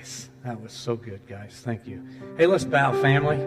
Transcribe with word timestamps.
Nice. 0.00 0.30
That 0.44 0.58
was 0.62 0.72
so 0.72 0.96
good, 0.96 1.20
guys. 1.26 1.60
Thank 1.62 1.86
you. 1.86 2.02
Hey, 2.38 2.46
let's 2.46 2.64
bow, 2.64 2.98
family. 3.02 3.38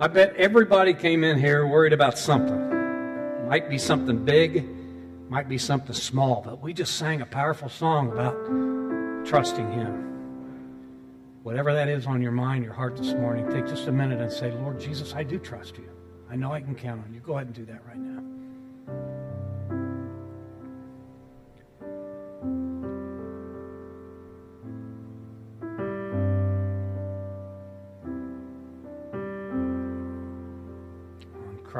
I 0.00 0.06
bet 0.06 0.34
everybody 0.36 0.94
came 0.94 1.24
in 1.24 1.38
here 1.38 1.66
worried 1.66 1.92
about 1.92 2.16
something. 2.16 3.46
Might 3.46 3.68
be 3.68 3.76
something 3.76 4.24
big, 4.24 4.66
might 5.28 5.46
be 5.46 5.58
something 5.58 5.92
small, 5.92 6.40
but 6.42 6.62
we 6.62 6.72
just 6.72 6.96
sang 6.96 7.20
a 7.20 7.26
powerful 7.26 7.68
song 7.68 8.10
about 8.12 8.34
trusting 9.26 9.70
Him. 9.72 11.36
Whatever 11.42 11.74
that 11.74 11.90
is 11.90 12.06
on 12.06 12.22
your 12.22 12.32
mind, 12.32 12.64
your 12.64 12.72
heart 12.72 12.96
this 12.96 13.12
morning, 13.12 13.46
take 13.50 13.66
just 13.66 13.86
a 13.86 13.92
minute 13.92 14.22
and 14.22 14.32
say, 14.32 14.52
Lord 14.52 14.80
Jesus, 14.80 15.14
I 15.14 15.22
do 15.22 15.38
trust 15.38 15.76
you. 15.76 15.90
I 16.30 16.36
know 16.36 16.50
I 16.50 16.62
can 16.62 16.74
count 16.74 17.04
on 17.04 17.12
you. 17.12 17.20
Go 17.20 17.34
ahead 17.34 17.48
and 17.48 17.54
do 17.54 17.66
that 17.66 17.86
right 17.86 17.98
now. 17.98 18.22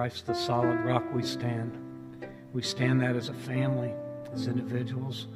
Christ, 0.00 0.24
the 0.24 0.34
solid 0.34 0.80
rock, 0.80 1.04
we 1.12 1.22
stand. 1.22 1.77
We 2.54 2.62
stand 2.62 3.02
that 3.02 3.16
as 3.16 3.28
a 3.28 3.34
family, 3.34 3.92
as 4.32 4.46
individuals. 4.46 5.26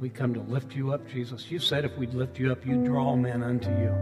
We 0.00 0.08
come 0.08 0.32
to 0.32 0.40
lift 0.40 0.74
you 0.74 0.94
up, 0.94 1.06
Jesus. 1.06 1.50
You 1.50 1.58
said 1.58 1.84
if 1.84 1.94
we'd 1.98 2.14
lift 2.14 2.38
you 2.38 2.50
up, 2.50 2.64
you'd 2.64 2.86
draw 2.86 3.16
men 3.16 3.42
unto 3.42 3.68
you. 3.68 3.94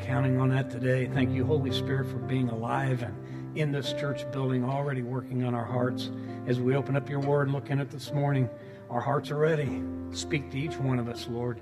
Counting 0.00 0.40
on 0.40 0.48
that 0.48 0.70
today. 0.70 1.06
Thank 1.06 1.30
you, 1.30 1.44
Holy 1.44 1.70
Spirit, 1.70 2.08
for 2.08 2.16
being 2.16 2.48
alive 2.48 3.04
and 3.04 3.56
in 3.56 3.70
this 3.70 3.92
church 3.92 4.28
building, 4.32 4.64
already 4.64 5.02
working 5.02 5.44
on 5.44 5.54
our 5.54 5.64
hearts. 5.64 6.10
As 6.48 6.58
we 6.58 6.74
open 6.74 6.96
up 6.96 7.08
your 7.08 7.20
word 7.20 7.46
and 7.46 7.52
look 7.52 7.70
in 7.70 7.78
it 7.78 7.92
this 7.92 8.12
morning, 8.12 8.50
our 8.90 9.00
hearts 9.00 9.30
are 9.30 9.38
ready. 9.38 9.84
Speak 10.10 10.50
to 10.50 10.58
each 10.58 10.78
one 10.78 10.98
of 10.98 11.08
us, 11.08 11.28
Lord. 11.28 11.60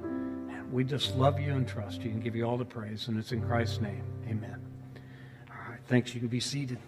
We 0.72 0.82
just 0.82 1.14
love 1.16 1.38
you 1.38 1.52
and 1.52 1.68
trust 1.68 2.00
you 2.04 2.10
and 2.12 2.24
give 2.24 2.34
you 2.34 2.44
all 2.44 2.56
the 2.56 2.64
praise. 2.64 3.08
And 3.08 3.18
it's 3.18 3.32
in 3.32 3.42
Christ's 3.42 3.82
name. 3.82 4.02
Amen. 4.26 4.62
All 5.50 5.70
right, 5.70 5.80
thanks. 5.88 6.14
You 6.14 6.20
can 6.20 6.30
be 6.30 6.40
seated. 6.40 6.78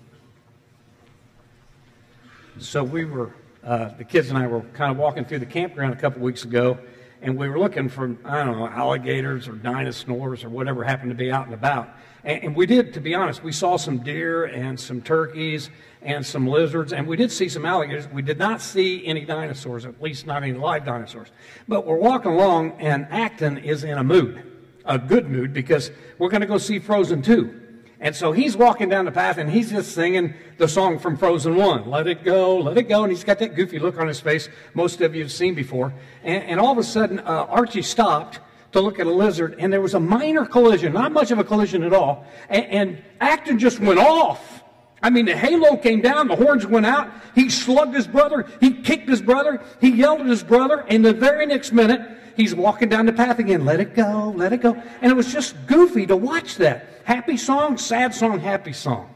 So 2.58 2.84
we 2.84 3.04
were, 3.04 3.34
uh, 3.64 3.90
the 3.96 4.04
kids 4.04 4.28
and 4.28 4.38
I 4.38 4.46
were 4.46 4.62
kind 4.74 4.90
of 4.90 4.98
walking 4.98 5.24
through 5.24 5.38
the 5.38 5.46
campground 5.46 5.94
a 5.94 5.96
couple 5.96 6.20
weeks 6.20 6.44
ago, 6.44 6.78
and 7.22 7.36
we 7.36 7.48
were 7.48 7.58
looking 7.58 7.88
for, 7.88 8.16
I 8.24 8.44
don't 8.44 8.58
know, 8.58 8.66
alligators 8.66 9.48
or 9.48 9.52
dinosaurs 9.52 10.44
or 10.44 10.48
whatever 10.48 10.84
happened 10.84 11.10
to 11.10 11.14
be 11.14 11.30
out 11.30 11.46
and 11.46 11.54
about. 11.54 11.88
And, 12.24 12.44
and 12.44 12.56
we 12.56 12.66
did, 12.66 12.92
to 12.94 13.00
be 13.00 13.14
honest, 13.14 13.42
we 13.42 13.52
saw 13.52 13.76
some 13.76 13.98
deer 13.98 14.44
and 14.44 14.78
some 14.78 15.00
turkeys 15.00 15.70
and 16.02 16.24
some 16.24 16.46
lizards, 16.46 16.92
and 16.92 17.06
we 17.06 17.16
did 17.16 17.30
see 17.30 17.48
some 17.48 17.64
alligators. 17.64 18.08
We 18.08 18.22
did 18.22 18.38
not 18.38 18.60
see 18.60 19.06
any 19.06 19.24
dinosaurs, 19.24 19.84
at 19.84 20.00
least 20.02 20.26
not 20.26 20.42
any 20.42 20.52
live 20.52 20.84
dinosaurs. 20.84 21.28
But 21.68 21.86
we're 21.86 21.96
walking 21.96 22.32
along, 22.32 22.72
and 22.80 23.06
Acton 23.10 23.58
is 23.58 23.84
in 23.84 23.98
a 23.98 24.04
mood, 24.04 24.42
a 24.84 24.98
good 24.98 25.30
mood, 25.30 25.52
because 25.52 25.90
we're 26.18 26.30
going 26.30 26.40
to 26.40 26.46
go 26.46 26.58
see 26.58 26.78
Frozen 26.78 27.22
2. 27.22 27.60
And 28.00 28.16
so 28.16 28.32
he's 28.32 28.56
walking 28.56 28.88
down 28.88 29.04
the 29.04 29.12
path 29.12 29.36
and 29.36 29.50
he's 29.50 29.70
just 29.70 29.92
singing 29.92 30.32
the 30.56 30.66
song 30.66 30.98
from 30.98 31.18
Frozen 31.18 31.54
1. 31.54 31.90
Let 31.90 32.06
it 32.06 32.24
go, 32.24 32.56
let 32.56 32.78
it 32.78 32.84
go. 32.84 33.02
And 33.02 33.12
he's 33.12 33.24
got 33.24 33.38
that 33.40 33.54
goofy 33.54 33.78
look 33.78 33.98
on 33.98 34.08
his 34.08 34.20
face 34.20 34.48
most 34.72 35.02
of 35.02 35.14
you 35.14 35.22
have 35.22 35.32
seen 35.32 35.54
before. 35.54 35.92
And, 36.24 36.42
and 36.44 36.60
all 36.60 36.72
of 36.72 36.78
a 36.78 36.82
sudden, 36.82 37.18
uh, 37.20 37.46
Archie 37.48 37.82
stopped 37.82 38.40
to 38.72 38.80
look 38.80 38.98
at 38.98 39.06
a 39.06 39.12
lizard 39.12 39.56
and 39.58 39.70
there 39.70 39.82
was 39.82 39.94
a 39.94 40.00
minor 40.00 40.46
collision, 40.46 40.94
not 40.94 41.12
much 41.12 41.30
of 41.30 41.38
a 41.38 41.44
collision 41.44 41.82
at 41.82 41.92
all. 41.92 42.24
And, 42.48 42.64
and 42.66 43.02
Acton 43.20 43.58
just 43.58 43.80
went 43.80 43.98
off. 43.98 44.59
I 45.02 45.10
mean, 45.10 45.24
the 45.24 45.36
halo 45.36 45.76
came 45.76 46.00
down, 46.00 46.28
the 46.28 46.36
horns 46.36 46.66
went 46.66 46.86
out. 46.86 47.10
He 47.34 47.48
slugged 47.48 47.94
his 47.94 48.06
brother, 48.06 48.46
he 48.60 48.72
kicked 48.72 49.08
his 49.08 49.22
brother, 49.22 49.62
he 49.80 49.90
yelled 49.90 50.20
at 50.20 50.26
his 50.26 50.42
brother, 50.42 50.84
and 50.88 51.04
the 51.04 51.14
very 51.14 51.46
next 51.46 51.72
minute, 51.72 52.02
he's 52.36 52.54
walking 52.54 52.88
down 52.88 53.06
the 53.06 53.12
path 53.12 53.38
again. 53.38 53.64
Let 53.64 53.80
it 53.80 53.94
go, 53.94 54.34
let 54.36 54.52
it 54.52 54.60
go. 54.60 54.74
And 55.00 55.10
it 55.10 55.14
was 55.14 55.32
just 55.32 55.54
goofy 55.66 56.06
to 56.06 56.16
watch 56.16 56.56
that. 56.56 56.86
Happy 57.04 57.36
song, 57.36 57.78
sad 57.78 58.14
song, 58.14 58.40
happy 58.40 58.72
song. 58.72 59.14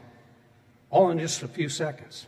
All 0.89 1.11
in 1.11 1.19
just 1.19 1.43
a 1.43 1.47
few 1.47 1.69
seconds. 1.69 2.25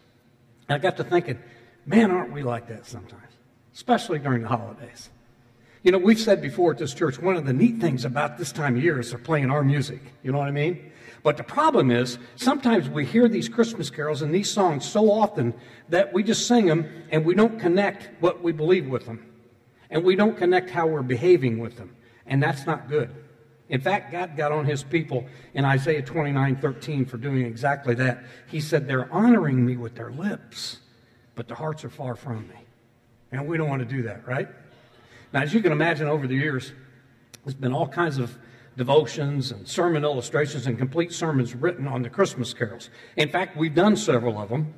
And 0.69 0.75
I 0.75 0.79
got 0.79 0.97
to 0.97 1.03
thinking, 1.03 1.40
man, 1.85 2.12
aren't 2.12 2.31
we 2.31 2.44
like 2.44 2.67
that 2.67 2.85
sometimes? 2.85 3.23
Especially 3.73 4.19
during 4.19 4.44
the 4.44 4.50
holidays. 4.50 5.09
You 5.84 5.92
know, 5.92 5.98
we've 5.98 6.20
said 6.20 6.42
before 6.42 6.72
at 6.72 6.78
this 6.78 6.94
church, 6.94 7.20
one 7.20 7.36
of 7.36 7.46
the 7.46 7.54
neat 7.54 7.80
things 7.80 8.04
about 8.04 8.38
this 8.38 8.52
time 8.52 8.78
of 8.78 8.84
year 8.84 9.00
is 9.00 9.12
they're 9.12 9.20
playing 9.20 9.52
our 9.52 9.64
music. 9.64 10.02
You 10.24 10.32
know 10.32 10.40
what 10.40 10.48
I 10.48 10.52
mean? 10.52 10.92
But 11.24 11.38
the 11.38 11.44
problem 11.44 11.92
is, 11.92 12.18
sometimes 12.36 12.90
we 12.90 13.06
hear 13.06 13.28
these 13.28 13.50
Christmas 13.50 13.90
carols 13.90 14.22
and 14.22 14.34
these 14.34 14.50
songs 14.50 14.86
so 14.86 15.12
often 15.12 15.54
that 15.90 16.14
we 16.14 16.24
just 16.24 16.48
sing 16.48 16.66
them 16.66 17.06
and 17.12 17.26
we 17.26 17.36
don't 17.36 17.60
connect 17.60 18.10
what 18.22 18.42
we 18.44 18.52
believe 18.52 18.88
with 18.88 19.06
them. 19.06 19.26
And 19.90 20.04
we 20.04 20.16
don't 20.16 20.38
connect 20.38 20.70
how 20.70 20.88
we're 20.88 21.02
behaving 21.02 21.60
with 21.60 21.78
them. 21.78 21.96
And 22.26 22.42
that's 22.42 22.66
not 22.66 22.90
good. 22.90 23.09
In 23.70 23.82
fact, 23.82 24.12
God 24.12 24.38
got 24.38 24.52
on 24.52 24.66
his 24.66 24.84
people 24.84 25.26
in 25.54 25.66
Isaiah 25.66 26.02
29 26.02 26.56
13 26.58 27.06
for 27.06 27.18
doing 27.18 27.46
exactly 27.46 27.96
that. 27.96 28.24
He 28.48 28.62
said, 28.62 28.88
They're 28.88 29.12
honoring 29.12 29.66
me 29.66 29.76
with 29.76 29.96
their 29.96 30.12
lips, 30.12 30.80
but 31.36 31.48
their 31.48 31.58
hearts 31.58 31.84
are 31.84 31.90
far 31.90 32.16
from 32.16 32.48
me. 32.48 32.56
And 33.32 33.46
we 33.48 33.58
don't 33.58 33.68
want 33.68 33.82
to 33.82 33.96
do 33.96 34.04
that, 34.04 34.26
right? 34.26 34.48
Now, 35.34 35.42
as 35.42 35.54
you 35.54 35.62
can 35.62 35.72
imagine, 35.72 36.08
over 36.08 36.28
the 36.28 36.36
years, 36.36 36.72
there's 37.44 37.56
been 37.56 37.74
all 37.74 37.88
kinds 37.88 38.18
of 38.18 38.38
devotions 38.78 39.52
and 39.52 39.68
sermon 39.68 40.04
illustrations 40.04 40.68
and 40.68 40.78
complete 40.78 41.12
sermons 41.12 41.56
written 41.56 41.88
on 41.88 42.04
the 42.04 42.10
Christmas 42.10 42.54
carols. 42.54 42.90
In 43.16 43.30
fact, 43.30 43.58
we've 43.58 43.74
done 43.74 43.96
several 43.96 44.38
of 44.40 44.50
them. 44.50 44.74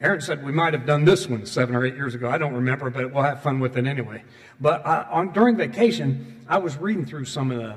Aaron 0.00 0.20
said 0.20 0.44
we 0.44 0.52
might 0.52 0.74
have 0.74 0.84
done 0.84 1.04
this 1.04 1.26
one 1.28 1.46
seven 1.46 1.74
or 1.74 1.86
eight 1.86 1.94
years 1.94 2.14
ago. 2.14 2.28
I 2.28 2.36
don't 2.36 2.52
remember, 2.52 2.90
but 2.90 3.12
we'll 3.12 3.22
have 3.22 3.42
fun 3.42 3.60
with 3.60 3.78
it 3.78 3.86
anyway. 3.86 4.22
But 4.60 4.86
I, 4.86 5.06
on, 5.10 5.32
during 5.32 5.56
vacation, 5.56 6.44
I 6.48 6.58
was 6.58 6.76
reading 6.76 7.06
through 7.06 7.24
some 7.24 7.50
of 7.50 7.58
the 7.58 7.76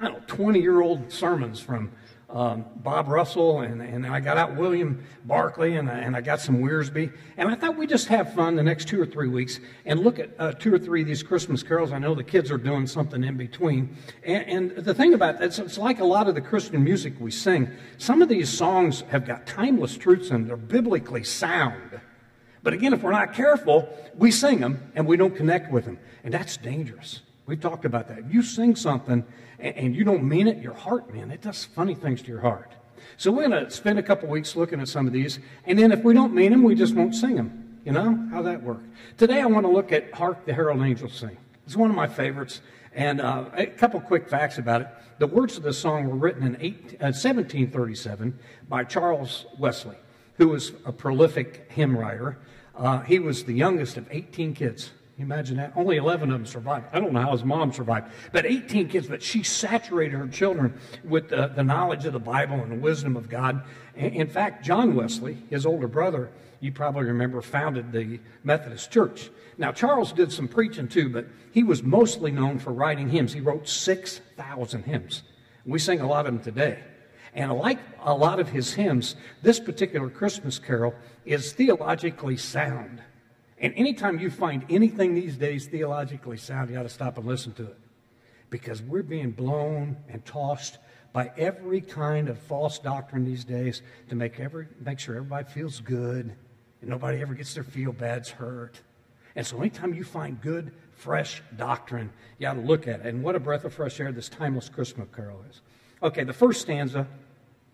I 0.00 0.04
don't 0.04 0.14
know, 0.14 0.22
20 0.26 0.60
year 0.60 0.80
old 0.80 1.12
sermons 1.12 1.60
from 1.60 1.92
um, 2.32 2.64
Bob 2.76 3.08
Russell, 3.08 3.60
and, 3.60 3.82
and 3.82 4.06
I 4.06 4.20
got 4.20 4.36
out 4.36 4.56
William 4.56 5.04
Barclay, 5.24 5.74
and, 5.74 5.88
and 5.88 6.16
I 6.16 6.20
got 6.20 6.40
some 6.40 6.60
Wiersbe. 6.62 7.12
And 7.36 7.48
I 7.48 7.54
thought 7.54 7.76
we'd 7.76 7.88
just 7.88 8.08
have 8.08 8.34
fun 8.34 8.56
the 8.56 8.62
next 8.62 8.88
two 8.88 9.00
or 9.00 9.06
three 9.06 9.28
weeks 9.28 9.60
and 9.84 10.00
look 10.00 10.18
at 10.18 10.30
uh, 10.38 10.52
two 10.52 10.72
or 10.74 10.78
three 10.78 11.02
of 11.02 11.06
these 11.06 11.22
Christmas 11.22 11.62
carols. 11.62 11.92
I 11.92 11.98
know 11.98 12.14
the 12.14 12.24
kids 12.24 12.50
are 12.50 12.58
doing 12.58 12.86
something 12.86 13.22
in 13.24 13.36
between. 13.36 13.96
And, 14.24 14.74
and 14.76 14.84
the 14.84 14.94
thing 14.94 15.14
about 15.14 15.36
it, 15.36 15.42
it's, 15.42 15.58
it's 15.58 15.78
like 15.78 16.00
a 16.00 16.04
lot 16.04 16.28
of 16.28 16.34
the 16.34 16.40
Christian 16.40 16.82
music 16.82 17.14
we 17.18 17.30
sing. 17.30 17.68
Some 17.98 18.22
of 18.22 18.28
these 18.28 18.48
songs 18.48 19.02
have 19.10 19.26
got 19.26 19.46
timeless 19.46 19.96
truths 19.96 20.30
and 20.30 20.48
they're 20.48 20.56
biblically 20.56 21.24
sound. 21.24 22.00
But 22.62 22.74
again, 22.74 22.92
if 22.92 23.02
we're 23.02 23.12
not 23.12 23.32
careful, 23.32 23.88
we 24.14 24.30
sing 24.30 24.60
them 24.60 24.92
and 24.94 25.06
we 25.06 25.16
don't 25.16 25.34
connect 25.34 25.72
with 25.72 25.86
them. 25.86 25.98
And 26.24 26.34
that's 26.34 26.56
dangerous. 26.56 27.20
We've 27.50 27.60
talked 27.60 27.84
about 27.84 28.06
that. 28.06 28.32
You 28.32 28.44
sing 28.44 28.76
something 28.76 29.24
and 29.58 29.96
you 29.96 30.04
don't 30.04 30.22
mean 30.22 30.46
it, 30.46 30.62
your 30.62 30.72
heart, 30.72 31.12
man, 31.12 31.32
it 31.32 31.42
does 31.42 31.64
funny 31.64 31.96
things 31.96 32.22
to 32.22 32.28
your 32.28 32.42
heart. 32.42 32.70
So 33.16 33.32
we're 33.32 33.48
going 33.48 33.64
to 33.64 33.68
spend 33.72 33.98
a 33.98 34.04
couple 34.04 34.28
weeks 34.28 34.54
looking 34.54 34.80
at 34.80 34.86
some 34.86 35.08
of 35.08 35.12
these, 35.12 35.40
and 35.66 35.76
then 35.76 35.90
if 35.90 36.04
we 36.04 36.14
don't 36.14 36.32
mean 36.32 36.52
them, 36.52 36.62
we 36.62 36.76
just 36.76 36.94
won't 36.94 37.12
sing 37.12 37.34
them. 37.34 37.80
You 37.84 37.90
know 37.90 38.28
how 38.30 38.42
that 38.42 38.62
works. 38.62 38.84
Today 39.18 39.40
I 39.40 39.46
want 39.46 39.66
to 39.66 39.72
look 39.72 39.90
at 39.90 40.14
"Hark 40.14 40.46
the 40.46 40.54
Herald 40.54 40.80
Angels 40.80 41.12
Sing." 41.12 41.36
It's 41.66 41.74
one 41.74 41.90
of 41.90 41.96
my 41.96 42.06
favorites, 42.06 42.60
and 42.94 43.20
uh, 43.20 43.46
a 43.52 43.66
couple 43.66 43.98
quick 44.00 44.28
facts 44.28 44.58
about 44.58 44.82
it. 44.82 44.88
The 45.18 45.26
words 45.26 45.56
of 45.56 45.64
the 45.64 45.72
song 45.72 46.06
were 46.08 46.14
written 46.14 46.44
in 46.44 46.56
eight, 46.60 46.98
uh, 47.00 47.10
1737 47.10 48.38
by 48.68 48.84
Charles 48.84 49.46
Wesley, 49.58 49.96
who 50.36 50.46
was 50.46 50.70
a 50.86 50.92
prolific 50.92 51.66
hymn 51.72 51.96
writer. 51.96 52.38
Uh, 52.76 53.00
he 53.00 53.18
was 53.18 53.42
the 53.42 53.54
youngest 53.54 53.96
of 53.96 54.06
18 54.12 54.54
kids 54.54 54.92
imagine 55.22 55.56
that? 55.56 55.72
Only 55.76 55.96
11 55.96 56.30
of 56.30 56.38
them 56.38 56.46
survived. 56.46 56.86
I 56.92 57.00
don't 57.00 57.12
know 57.12 57.20
how 57.20 57.32
his 57.32 57.44
mom 57.44 57.72
survived, 57.72 58.12
but 58.32 58.46
18 58.46 58.88
kids. 58.88 59.06
But 59.06 59.22
she 59.22 59.42
saturated 59.42 60.16
her 60.16 60.28
children 60.28 60.78
with 61.04 61.28
the, 61.28 61.48
the 61.48 61.62
knowledge 61.62 62.04
of 62.06 62.12
the 62.12 62.20
Bible 62.20 62.54
and 62.56 62.70
the 62.70 62.76
wisdom 62.76 63.16
of 63.16 63.28
God. 63.28 63.62
In 63.96 64.28
fact, 64.28 64.64
John 64.64 64.94
Wesley, 64.94 65.38
his 65.50 65.66
older 65.66 65.88
brother, 65.88 66.30
you 66.60 66.72
probably 66.72 67.04
remember, 67.04 67.40
founded 67.40 67.92
the 67.92 68.20
Methodist 68.44 68.90
Church. 68.90 69.30
Now, 69.58 69.72
Charles 69.72 70.12
did 70.12 70.30
some 70.30 70.48
preaching 70.48 70.88
too, 70.88 71.08
but 71.08 71.26
he 71.52 71.64
was 71.64 71.82
mostly 71.82 72.30
known 72.30 72.58
for 72.58 72.72
writing 72.72 73.08
hymns. 73.08 73.32
He 73.32 73.40
wrote 73.40 73.68
6,000 73.68 74.84
hymns. 74.84 75.22
We 75.66 75.78
sing 75.78 76.00
a 76.00 76.06
lot 76.06 76.26
of 76.26 76.34
them 76.34 76.42
today. 76.42 76.78
And 77.34 77.52
like 77.52 77.78
a 78.02 78.14
lot 78.14 78.40
of 78.40 78.48
his 78.48 78.74
hymns, 78.74 79.16
this 79.42 79.60
particular 79.60 80.08
Christmas 80.10 80.58
carol 80.58 80.94
is 81.24 81.52
theologically 81.52 82.36
sound. 82.36 83.02
And 83.60 83.74
anytime 83.76 84.18
you 84.18 84.30
find 84.30 84.64
anything 84.70 85.14
these 85.14 85.36
days 85.36 85.66
theologically 85.66 86.38
sound, 86.38 86.70
you 86.70 86.78
ought 86.78 86.84
to 86.84 86.88
stop 86.88 87.18
and 87.18 87.26
listen 87.26 87.52
to 87.54 87.64
it. 87.64 87.78
Because 88.48 88.82
we're 88.82 89.02
being 89.02 89.30
blown 89.30 89.96
and 90.08 90.24
tossed 90.24 90.78
by 91.12 91.30
every 91.36 91.80
kind 91.80 92.28
of 92.28 92.38
false 92.38 92.78
doctrine 92.78 93.24
these 93.24 93.44
days 93.44 93.82
to 94.08 94.14
make, 94.14 94.40
every, 94.40 94.66
make 94.80 94.98
sure 94.98 95.16
everybody 95.16 95.48
feels 95.48 95.80
good 95.80 96.34
and 96.80 96.90
nobody 96.90 97.20
ever 97.20 97.34
gets 97.34 97.54
their 97.54 97.64
feel 97.64 97.92
bads 97.92 98.30
hurt. 98.30 98.80
And 99.36 99.46
so 99.46 99.58
anytime 99.58 99.94
you 99.94 100.04
find 100.04 100.40
good, 100.40 100.72
fresh 100.92 101.42
doctrine, 101.56 102.10
you 102.38 102.48
ought 102.48 102.54
to 102.54 102.60
look 102.60 102.88
at 102.88 103.00
it. 103.00 103.06
And 103.06 103.22
what 103.22 103.36
a 103.36 103.40
breath 103.40 103.64
of 103.64 103.74
fresh 103.74 104.00
air 104.00 104.10
this 104.10 104.28
timeless 104.28 104.68
Christmas 104.68 105.08
carol 105.14 105.44
is. 105.50 105.60
Okay, 106.02 106.24
the 106.24 106.32
first 106.32 106.62
stanza 106.62 107.06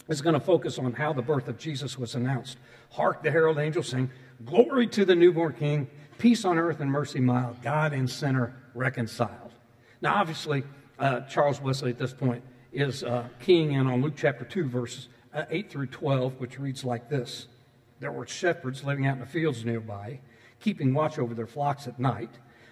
is 0.09 0.21
going 0.21 0.35
to 0.35 0.41
focus 0.41 0.79
on 0.79 0.93
how 0.93 1.13
the 1.13 1.23
birth 1.23 1.49
of 1.49 1.59
Jesus 1.59 1.99
was 1.99 2.15
announced. 2.15 2.59
Hark 2.91 3.23
the 3.23 3.31
herald 3.31 3.59
angels 3.59 3.89
sing, 3.89 4.11
Glory 4.45 4.87
to 4.89 5.05
the 5.07 5.15
newborn 5.15 5.55
King, 5.55 5.89
peace 6.19 6.45
on 6.45 6.59
earth 6.59 6.81
and 6.81 6.91
mercy 6.91 7.21
mild, 7.21 7.63
God 7.63 7.95
and 7.95 8.09
sinner 8.09 8.55
reconciled. 8.75 9.53
Now, 10.03 10.17
obviously, 10.17 10.63
uh, 10.99 11.21
Charles 11.23 11.61
Wesley 11.61 11.91
at 11.91 11.99
this 11.99 12.13
point 12.13 12.43
is 12.71 13.03
uh, 13.03 13.29
keying 13.41 13.73
in 13.73 13.87
on 13.87 14.03
Luke 14.03 14.15
chapter 14.15 14.45
2, 14.45 14.69
verses 14.69 15.09
uh, 15.33 15.45
8 15.49 15.71
through 15.71 15.87
12, 15.87 16.39
which 16.39 16.59
reads 16.59 16.85
like 16.85 17.09
this 17.09 17.47
There 17.99 18.13
were 18.13 18.27
shepherds 18.27 18.85
living 18.85 19.07
out 19.07 19.15
in 19.15 19.21
the 19.21 19.27
fields 19.27 19.65
nearby, 19.65 20.21
keeping 20.61 20.93
watch 20.93 21.19
over 21.19 21.35
their 21.35 21.47
flocks 21.47 21.87
at 21.87 21.99
night. 21.99 22.31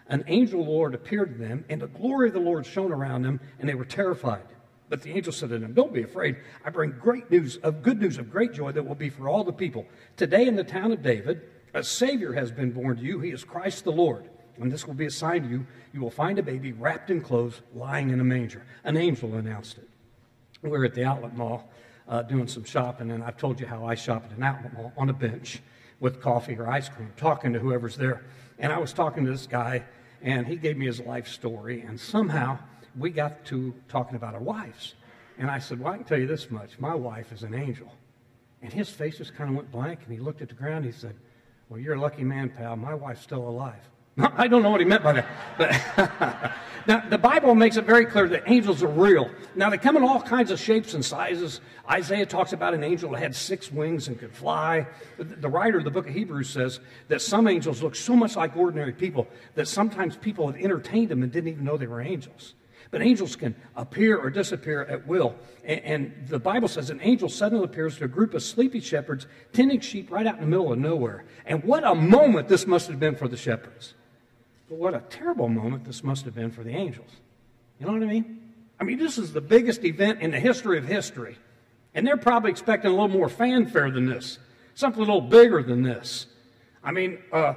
An 0.09 0.23
angel 0.27 0.61
of 0.61 0.67
the 0.67 0.73
Lord 0.73 0.95
appeared 0.95 1.33
to 1.33 1.39
them, 1.39 1.65
and 1.71 1.81
the 1.81 1.87
glory 1.87 2.29
of 2.29 2.35
the 2.35 2.41
Lord 2.41 2.67
shone 2.67 2.93
around 2.93 3.23
them, 3.23 3.41
and 3.59 3.67
they 3.67 3.75
were 3.75 3.87
terrified. 3.87 4.45
But 4.91 5.01
the 5.01 5.13
angel 5.13 5.33
said 5.33 5.49
to 5.49 5.59
them, 5.59 5.73
Don't 5.73 5.95
be 5.95 6.03
afraid. 6.03 6.37
I 6.63 6.69
bring 6.69 6.91
great 6.91 7.31
news 7.31 7.57
of 7.57 7.83
good 7.83 8.03
news 8.03 8.19
of 8.19 8.31
great 8.31 8.53
joy 8.53 8.71
that 8.73 8.87
will 8.87 8.95
be 8.95 9.09
for 9.09 9.31
all 9.31 9.45
the 9.45 9.53
people. 9.53 9.87
Today 10.19 10.47
in 10.47 10.57
the 10.57 10.65
town 10.65 10.93
of 10.93 11.03
David, 11.03 11.41
a 11.75 11.83
Savior 11.83 12.33
has 12.33 12.51
been 12.51 12.71
born 12.71 12.97
to 12.97 13.03
you. 13.03 13.21
He 13.21 13.31
is 13.31 13.45
Christ 13.45 13.85
the 13.85 13.93
Lord. 13.93 14.31
And 14.61 14.71
this 14.71 14.87
will 14.87 14.95
be 14.95 15.07
a 15.07 15.11
sign 15.11 15.43
to 15.43 15.49
you. 15.49 15.67
You 15.93 16.01
will 16.01 16.11
find 16.11 16.39
a 16.39 16.43
baby 16.43 16.73
wrapped 16.73 17.11
in 17.11 17.21
clothes, 17.21 17.61
lying 17.75 18.11
in 18.11 18.21
a 18.21 18.25
manger. 18.25 18.63
An 18.85 18.97
angel 18.97 19.35
announced 19.35 19.79
it. 19.79 19.89
We 20.63 20.71
were 20.71 20.85
at 20.85 20.95
the 20.95 21.05
outlet 21.05 21.37
mall 21.37 21.69
uh, 22.09 22.23
doing 22.23 22.47
some 22.47 22.65
shopping, 22.65 23.11
and 23.11 23.23
I've 23.23 23.37
told 23.37 23.61
you 23.61 23.67
how 23.67 23.85
I 23.85 23.97
shop 23.97 24.25
at 24.25 24.37
an 24.37 24.43
outlet 24.43 24.73
mall 24.73 24.93
on 24.97 25.11
a 25.11 25.13
bench 25.13 25.61
with 25.99 26.21
coffee 26.21 26.57
or 26.57 26.69
ice 26.69 26.89
cream, 26.89 27.13
talking 27.17 27.53
to 27.53 27.59
whoever's 27.59 27.97
there. 27.97 28.23
And 28.59 28.73
I 28.73 28.79
was 28.79 28.93
talking 28.93 29.25
to 29.25 29.31
this 29.31 29.47
guy, 29.47 29.85
and 30.23 30.47
he 30.47 30.57
gave 30.57 30.77
me 30.77 30.87
his 30.87 31.01
life 31.01 31.27
story, 31.27 31.81
and 31.81 31.99
somehow 31.99 32.59
we 32.97 33.11
got 33.11 33.45
to 33.47 33.75
talking 33.89 34.17
about 34.17 34.35
our 34.35 34.41
wives. 34.41 34.95
And 35.39 35.51
I 35.51 35.59
said, 35.59 35.81
Well, 35.81 35.93
I 35.93 35.97
can 35.97 36.07
tell 36.07 36.19
you 36.19 36.27
this 36.29 36.51
much 36.51 36.79
my 36.79 36.95
wife 36.95 37.33
is 37.33 37.43
an 37.43 37.55
angel. 37.55 37.93
And 38.63 38.73
his 38.73 38.89
face 38.89 39.19
just 39.19 39.35
kind 39.35 39.51
of 39.51 39.57
went 39.57 39.73
blank, 39.73 40.01
and 40.05 40.13
he 40.13 40.21
looked 40.21 40.41
at 40.41 40.49
the 40.49 40.55
ground. 40.55 40.85
He 40.85 40.93
said, 40.93 41.17
Well, 41.69 41.81
you're 41.81 41.95
a 41.95 42.01
lucky 42.01 42.25
man, 42.25 42.51
pal. 42.51 42.77
My 42.77 42.95
wife's 42.95 43.23
still 43.23 43.49
alive. 43.49 43.81
I 44.19 44.47
don't 44.47 44.63
know 44.63 44.71
what 44.71 44.81
he 44.81 44.87
meant 44.87 45.03
by 45.03 45.13
that. 45.15 45.27
But 45.59 46.53
now, 46.87 47.09
the 47.09 47.19
Bible 47.19 47.55
makes 47.55 47.77
it 47.77 47.85
very 47.85 48.07
clear 48.07 48.29
that 48.29 48.45
angels 48.47 48.83
are 48.83 48.89
real. 48.89 49.29
Now, 49.57 49.71
they 49.71 49.79
come 49.79 49.97
in 49.97 50.05
all 50.05 50.21
kinds 50.21 50.51
of 50.51 50.61
shapes 50.61 50.95
and 50.95 51.05
sizes. 51.05 51.61
Isaiah 51.91 52.27
talks 52.27 52.53
about 52.53 52.75
an 52.75 52.85
angel 52.85 53.11
that 53.13 53.21
had 53.21 53.35
six 53.35 53.73
wings 53.73 54.07
and 54.07 54.19
could 54.19 54.33
fly. 54.33 54.87
The 55.19 55.49
writer 55.49 55.79
of 55.79 55.85
the 55.85 55.91
book 55.91 56.07
of 56.07 56.15
Hebrews 56.15 56.49
says 56.49 56.81
that 57.09 57.23
some 57.23 57.49
angels 57.49 57.83
look 57.83 57.97
so 57.97 58.15
much 58.15 58.37
like 58.37 58.57
ordinary 58.57 58.93
people 58.93 59.27
that 59.55 59.67
sometimes 59.67 60.17
people 60.17 60.47
have 60.47 60.61
entertained 60.63 61.09
them 61.09 61.23
and 61.23 61.33
didn't 61.33 61.49
even 61.49 61.65
know 61.65 61.77
they 61.77 61.87
were 61.87 62.01
angels. 62.01 62.55
But 62.95 63.03
angels 63.03 63.35
can 63.35 63.57
appear 63.75 64.17
or 64.17 64.31
disappear 64.31 64.83
at 64.83 65.05
will. 65.05 65.35
And, 65.65 65.81
and, 65.81 66.29
the 66.29 66.39
Bible 66.39 66.69
says 66.69 66.91
an 66.91 67.01
angel 67.03 67.29
suddenly 67.29 67.65
appears 67.65 67.99
to 67.99 68.05
a 68.05 68.07
group 68.07 68.35
of 68.35 68.43
sleepy 68.45 68.79
shepherds 68.79 69.27
tending 69.53 69.81
sheep 69.81 70.13
right 70.13 70.25
out 70.25 70.37
in 70.37 70.43
the 70.43 70.47
middle 70.47 70.73
of 70.73 70.79
nowhere. 70.79 71.25
And 71.45 71.65
what 71.65 71.83
a 71.83 71.97
moment 71.97 72.47
this 72.47 72.69
must 72.69 72.87
have 72.87 73.01
been 73.01 73.17
for 73.17 73.27
the 73.27 73.37
shepherds. 73.37 73.95
But 74.69 74.79
what 74.79 74.95
a 74.95 75.01
terrible 75.11 75.49
moment 75.49 75.83
this 75.85 76.05
must 76.05 76.25
have 76.25 76.37
been 76.37 76.53
for 76.53 76.63
the 76.63 76.71
angels. 76.71 77.11
You 77.81 77.87
know 77.87 77.95
what 77.95 78.03
I 78.05 78.07
mean? 78.07 78.53
I 78.79 78.85
mean, 78.85 79.01
this 79.01 79.19
is 79.19 79.33
the 79.33 79.41
biggest 79.41 79.83
event 79.85 80.21
in 80.21 80.31
the 80.31 80.39
history 80.39 80.79
of 80.79 80.87
history. 80.87 81.37
And 81.97 82.07
they're 82.07 82.17
probably 82.17 82.53
expecting 82.53 82.93
a 82.93 82.95
little 82.95 83.09
more 83.09 83.29
fanfare 83.29 83.91
than 83.91 84.07
this, 84.07 84.39
something 84.77 85.03
a 85.03 85.05
little 85.05 85.21
bigger 85.21 85.65
than 85.65 85.83
this. 85.83 86.27
I 86.85 86.93
mean, 86.93 87.19
uh, 87.33 87.55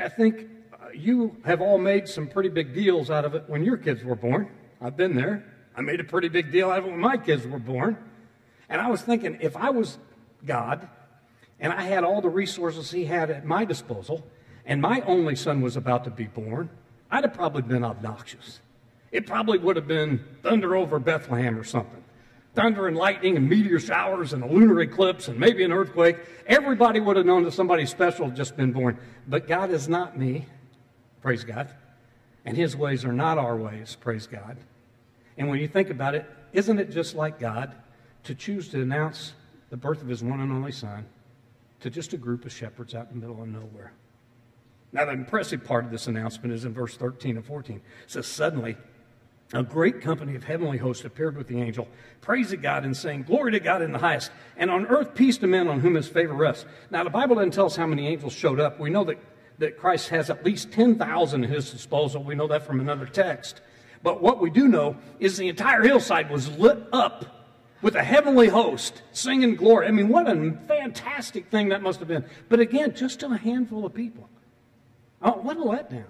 I 0.00 0.08
think 0.08 0.46
Uh, 0.80 0.88
you 0.94 1.36
have 1.44 1.60
all 1.60 1.78
made 1.78 2.08
some 2.08 2.26
pretty 2.26 2.48
big 2.48 2.74
deals 2.74 3.10
out 3.10 3.24
of 3.24 3.34
it 3.34 3.44
when 3.48 3.64
your 3.64 3.76
kids 3.76 4.02
were 4.02 4.14
born. 4.16 4.48
I've 4.80 4.96
been 4.96 5.14
there. 5.14 5.44
I 5.76 5.82
made 5.82 6.00
a 6.00 6.04
pretty 6.04 6.28
big 6.28 6.50
deal 6.50 6.70
out 6.70 6.78
of 6.78 6.86
it 6.86 6.90
when 6.90 7.00
my 7.00 7.16
kids 7.16 7.46
were 7.46 7.58
born. 7.58 7.96
And 8.68 8.80
I 8.80 8.88
was 8.88 9.02
thinking, 9.02 9.38
if 9.40 9.56
I 9.56 9.70
was 9.70 9.98
God 10.46 10.88
and 11.58 11.72
I 11.72 11.82
had 11.82 12.04
all 12.04 12.20
the 12.20 12.28
resources 12.28 12.90
he 12.90 13.04
had 13.04 13.30
at 13.30 13.44
my 13.44 13.64
disposal, 13.64 14.26
and 14.64 14.80
my 14.80 15.00
only 15.02 15.36
son 15.36 15.60
was 15.60 15.76
about 15.76 16.04
to 16.04 16.10
be 16.10 16.24
born, 16.24 16.70
I'd 17.10 17.24
have 17.24 17.34
probably 17.34 17.62
been 17.62 17.84
obnoxious. 17.84 18.60
It 19.10 19.26
probably 19.26 19.58
would 19.58 19.76
have 19.76 19.88
been 19.88 20.24
thunder 20.42 20.76
over 20.76 20.98
Bethlehem 20.98 21.58
or 21.58 21.64
something. 21.64 22.04
Thunder 22.54 22.86
and 22.86 22.96
lightning 22.96 23.36
and 23.36 23.48
meteor 23.48 23.78
showers 23.78 24.32
and 24.32 24.42
a 24.42 24.46
lunar 24.46 24.80
eclipse 24.80 25.28
and 25.28 25.38
maybe 25.38 25.62
an 25.64 25.72
earthquake. 25.72 26.16
Everybody 26.46 27.00
would 27.00 27.16
have 27.16 27.26
known 27.26 27.44
that 27.44 27.52
somebody 27.52 27.86
special 27.86 28.26
had 28.26 28.36
just 28.36 28.56
been 28.56 28.72
born. 28.72 28.98
But 29.26 29.46
God 29.46 29.70
is 29.70 29.88
not 29.88 30.18
me. 30.18 30.46
Praise 31.22 31.44
God. 31.44 31.70
And 32.44 32.56
his 32.56 32.76
ways 32.76 33.04
are 33.04 33.12
not 33.12 33.38
our 33.38 33.56
ways, 33.56 33.96
praise 34.00 34.26
God. 34.26 34.56
And 35.36 35.48
when 35.48 35.58
you 35.58 35.68
think 35.68 35.90
about 35.90 36.14
it, 36.14 36.28
isn't 36.52 36.78
it 36.78 36.90
just 36.90 37.14
like 37.14 37.38
God 37.38 37.74
to 38.24 38.34
choose 38.34 38.68
to 38.70 38.80
announce 38.80 39.34
the 39.68 39.76
birth 39.76 40.02
of 40.02 40.08
his 40.08 40.22
one 40.22 40.40
and 40.40 40.52
only 40.52 40.72
son 40.72 41.06
to 41.80 41.90
just 41.90 42.12
a 42.12 42.16
group 42.16 42.44
of 42.44 42.52
shepherds 42.52 42.94
out 42.94 43.08
in 43.10 43.20
the 43.20 43.26
middle 43.26 43.42
of 43.42 43.48
nowhere? 43.48 43.92
Now, 44.92 45.04
the 45.04 45.12
impressive 45.12 45.64
part 45.64 45.84
of 45.84 45.90
this 45.90 46.08
announcement 46.08 46.52
is 46.52 46.64
in 46.64 46.74
verse 46.74 46.96
13 46.96 47.36
and 47.36 47.46
14. 47.46 47.76
It 47.76 47.82
says, 48.08 48.26
Suddenly, 48.26 48.76
a 49.52 49.62
great 49.62 50.00
company 50.00 50.34
of 50.34 50.44
heavenly 50.44 50.78
hosts 50.78 51.04
appeared 51.04 51.36
with 51.36 51.46
the 51.46 51.60
angel, 51.60 51.86
praising 52.20 52.60
God 52.60 52.84
and 52.84 52.96
saying, 52.96 53.24
Glory 53.24 53.52
to 53.52 53.60
God 53.60 53.82
in 53.82 53.92
the 53.92 53.98
highest, 53.98 54.32
and 54.56 54.70
on 54.70 54.86
earth 54.86 55.14
peace 55.14 55.38
to 55.38 55.46
men 55.46 55.68
on 55.68 55.80
whom 55.80 55.94
his 55.94 56.08
favor 56.08 56.34
rests. 56.34 56.64
Now, 56.90 57.04
the 57.04 57.10
Bible 57.10 57.36
doesn't 57.36 57.52
tell 57.52 57.66
us 57.66 57.76
how 57.76 57.86
many 57.86 58.08
angels 58.08 58.32
showed 58.32 58.58
up. 58.58 58.80
We 58.80 58.90
know 58.90 59.04
that 59.04 59.18
that 59.60 59.76
Christ 59.78 60.08
has 60.08 60.30
at 60.30 60.44
least 60.44 60.72
10,000 60.72 61.44
at 61.44 61.50
his 61.50 61.70
disposal. 61.70 62.24
We 62.24 62.34
know 62.34 62.48
that 62.48 62.66
from 62.66 62.80
another 62.80 63.06
text. 63.06 63.60
But 64.02 64.22
what 64.22 64.40
we 64.40 64.48
do 64.48 64.66
know 64.66 64.96
is 65.20 65.36
the 65.36 65.48
entire 65.48 65.82
hillside 65.82 66.30
was 66.30 66.48
lit 66.56 66.78
up 66.92 67.26
with 67.82 67.94
a 67.94 68.02
heavenly 68.02 68.48
host 68.48 69.02
singing 69.12 69.54
glory. 69.56 69.86
I 69.86 69.90
mean, 69.90 70.08
what 70.08 70.28
a 70.28 70.58
fantastic 70.66 71.50
thing 71.50 71.68
that 71.68 71.82
must 71.82 71.98
have 71.98 72.08
been. 72.08 72.24
But 72.48 72.60
again, 72.60 72.94
just 72.94 73.20
to 73.20 73.26
a 73.26 73.36
handful 73.36 73.84
of 73.84 73.94
people. 73.94 74.30
Oh, 75.20 75.32
what 75.32 75.58
a 75.58 75.60
letdown. 75.60 76.06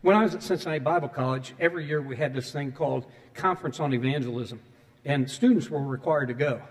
When 0.00 0.16
I 0.16 0.22
was 0.22 0.34
at 0.34 0.42
Cincinnati 0.42 0.80
Bible 0.80 1.08
College, 1.08 1.54
every 1.60 1.86
year 1.86 2.00
we 2.00 2.16
had 2.16 2.34
this 2.34 2.50
thing 2.50 2.72
called 2.72 3.04
Conference 3.34 3.78
on 3.78 3.92
Evangelism, 3.92 4.60
and 5.04 5.30
students 5.30 5.68
were 5.68 5.82
required 5.82 6.28
to 6.28 6.34
go. 6.34 6.62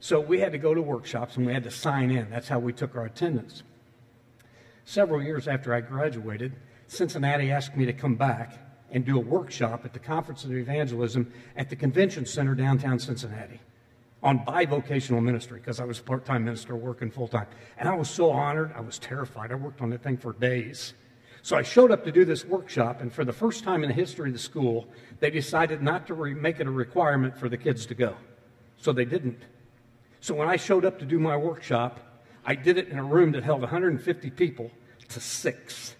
So 0.00 0.20
we 0.20 0.40
had 0.40 0.52
to 0.52 0.58
go 0.58 0.74
to 0.74 0.82
workshops 0.82 1.36
and 1.36 1.46
we 1.46 1.52
had 1.54 1.64
to 1.64 1.70
sign 1.70 2.10
in. 2.10 2.28
That's 2.28 2.48
how 2.48 2.58
we 2.58 2.74
took 2.74 2.94
our 2.94 3.06
attendance 3.06 3.62
several 4.84 5.22
years 5.22 5.48
after 5.48 5.74
I 5.74 5.80
graduated, 5.80 6.54
Cincinnati 6.86 7.50
asked 7.50 7.76
me 7.76 7.86
to 7.86 7.92
come 7.92 8.16
back 8.16 8.58
and 8.90 9.04
do 9.04 9.16
a 9.16 9.20
workshop 9.20 9.84
at 9.84 9.92
the 9.92 9.98
Conference 9.98 10.44
of 10.44 10.52
Evangelism 10.52 11.32
at 11.56 11.70
the 11.70 11.76
Convention 11.76 12.26
Center 12.26 12.54
downtown 12.54 12.98
Cincinnati 12.98 13.60
on 14.22 14.40
bivocational 14.40 15.22
ministry 15.22 15.60
because 15.60 15.80
I 15.80 15.84
was 15.84 15.98
a 15.98 16.02
part 16.02 16.24
time 16.24 16.44
minister 16.44 16.76
working 16.76 17.10
full 17.10 17.28
time. 17.28 17.46
And 17.78 17.88
I 17.88 17.94
was 17.94 18.10
so 18.10 18.30
honored. 18.30 18.72
I 18.76 18.80
was 18.80 18.98
terrified. 18.98 19.52
I 19.52 19.54
worked 19.54 19.80
on 19.80 19.90
that 19.90 20.02
thing 20.02 20.16
for 20.16 20.32
days. 20.32 20.94
So 21.42 21.56
I 21.56 21.62
showed 21.62 21.90
up 21.90 22.04
to 22.04 22.12
do 22.12 22.26
this 22.26 22.44
workshop, 22.44 23.00
and 23.00 23.10
for 23.10 23.24
the 23.24 23.32
first 23.32 23.64
time 23.64 23.82
in 23.82 23.88
the 23.88 23.94
history 23.94 24.28
of 24.28 24.34
the 24.34 24.38
school, 24.38 24.86
they 25.20 25.30
decided 25.30 25.82
not 25.82 26.06
to 26.08 26.14
re- 26.14 26.34
make 26.34 26.60
it 26.60 26.66
a 26.66 26.70
requirement 26.70 27.34
for 27.34 27.48
the 27.48 27.56
kids 27.56 27.86
to 27.86 27.94
go. 27.94 28.14
So 28.76 28.92
they 28.92 29.06
didn't. 29.06 29.40
So 30.20 30.34
when 30.34 30.48
I 30.48 30.56
showed 30.56 30.84
up 30.84 30.98
to 30.98 31.06
do 31.06 31.18
my 31.18 31.36
workshop, 31.36 31.98
I 32.50 32.56
did 32.56 32.78
it 32.78 32.88
in 32.88 32.98
a 32.98 33.04
room 33.04 33.30
that 33.30 33.44
held 33.44 33.60
150 33.60 34.30
people 34.30 34.72
to 35.10 35.20
six. 35.20 35.94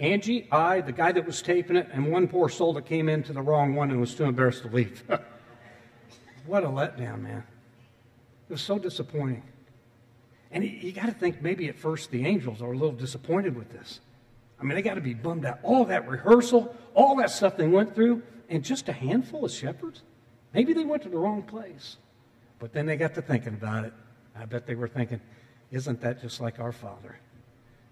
Angie, 0.00 0.48
I, 0.50 0.80
the 0.80 0.90
guy 0.90 1.12
that 1.12 1.24
was 1.24 1.40
taping 1.40 1.76
it, 1.76 1.88
and 1.92 2.10
one 2.10 2.26
poor 2.26 2.48
soul 2.48 2.72
that 2.72 2.86
came 2.86 3.08
into 3.08 3.32
the 3.32 3.42
wrong 3.42 3.76
one 3.76 3.92
and 3.92 4.00
was 4.00 4.12
too 4.12 4.24
embarrassed 4.24 4.62
to 4.62 4.68
leave. 4.70 5.04
what 6.46 6.64
a 6.64 6.66
letdown, 6.66 7.22
man. 7.22 7.44
It 8.48 8.54
was 8.54 8.60
so 8.60 8.76
disappointing. 8.76 9.44
And 10.50 10.64
you, 10.64 10.90
got 10.90 11.06
to 11.06 11.12
think 11.12 11.42
maybe 11.42 11.68
at 11.68 11.78
first 11.78 12.10
the 12.10 12.26
angels 12.26 12.60
are 12.60 12.72
a 12.72 12.76
little 12.76 12.90
disappointed 12.90 13.54
with 13.54 13.70
this. 13.70 14.00
I 14.58 14.64
mean, 14.64 14.74
they 14.74 14.82
got 14.82 14.94
to 14.94 15.00
be 15.00 15.14
bummed 15.14 15.44
out. 15.44 15.60
All 15.62 15.84
that 15.84 16.08
rehearsal, 16.08 16.74
all 16.94 17.14
that 17.18 17.30
stuff 17.30 17.56
they 17.56 17.68
went 17.68 17.94
through, 17.94 18.24
and 18.48 18.64
just 18.64 18.88
a 18.88 18.92
handful 18.92 19.44
of 19.44 19.52
shepherds? 19.52 20.02
Maybe 20.52 20.72
they 20.72 20.84
went 20.84 21.04
to 21.04 21.08
the 21.08 21.18
wrong 21.18 21.44
place. 21.44 21.98
But 22.58 22.72
then 22.72 22.84
they 22.84 22.96
got 22.96 23.14
to 23.14 23.22
thinking 23.22 23.54
about 23.54 23.84
it. 23.84 23.92
I 24.36 24.44
bet 24.44 24.66
they 24.66 24.74
were 24.74 24.88
thinking, 24.88 25.20
isn't 25.70 26.00
that 26.00 26.20
just 26.20 26.40
like 26.40 26.58
our 26.60 26.72
Father? 26.72 27.18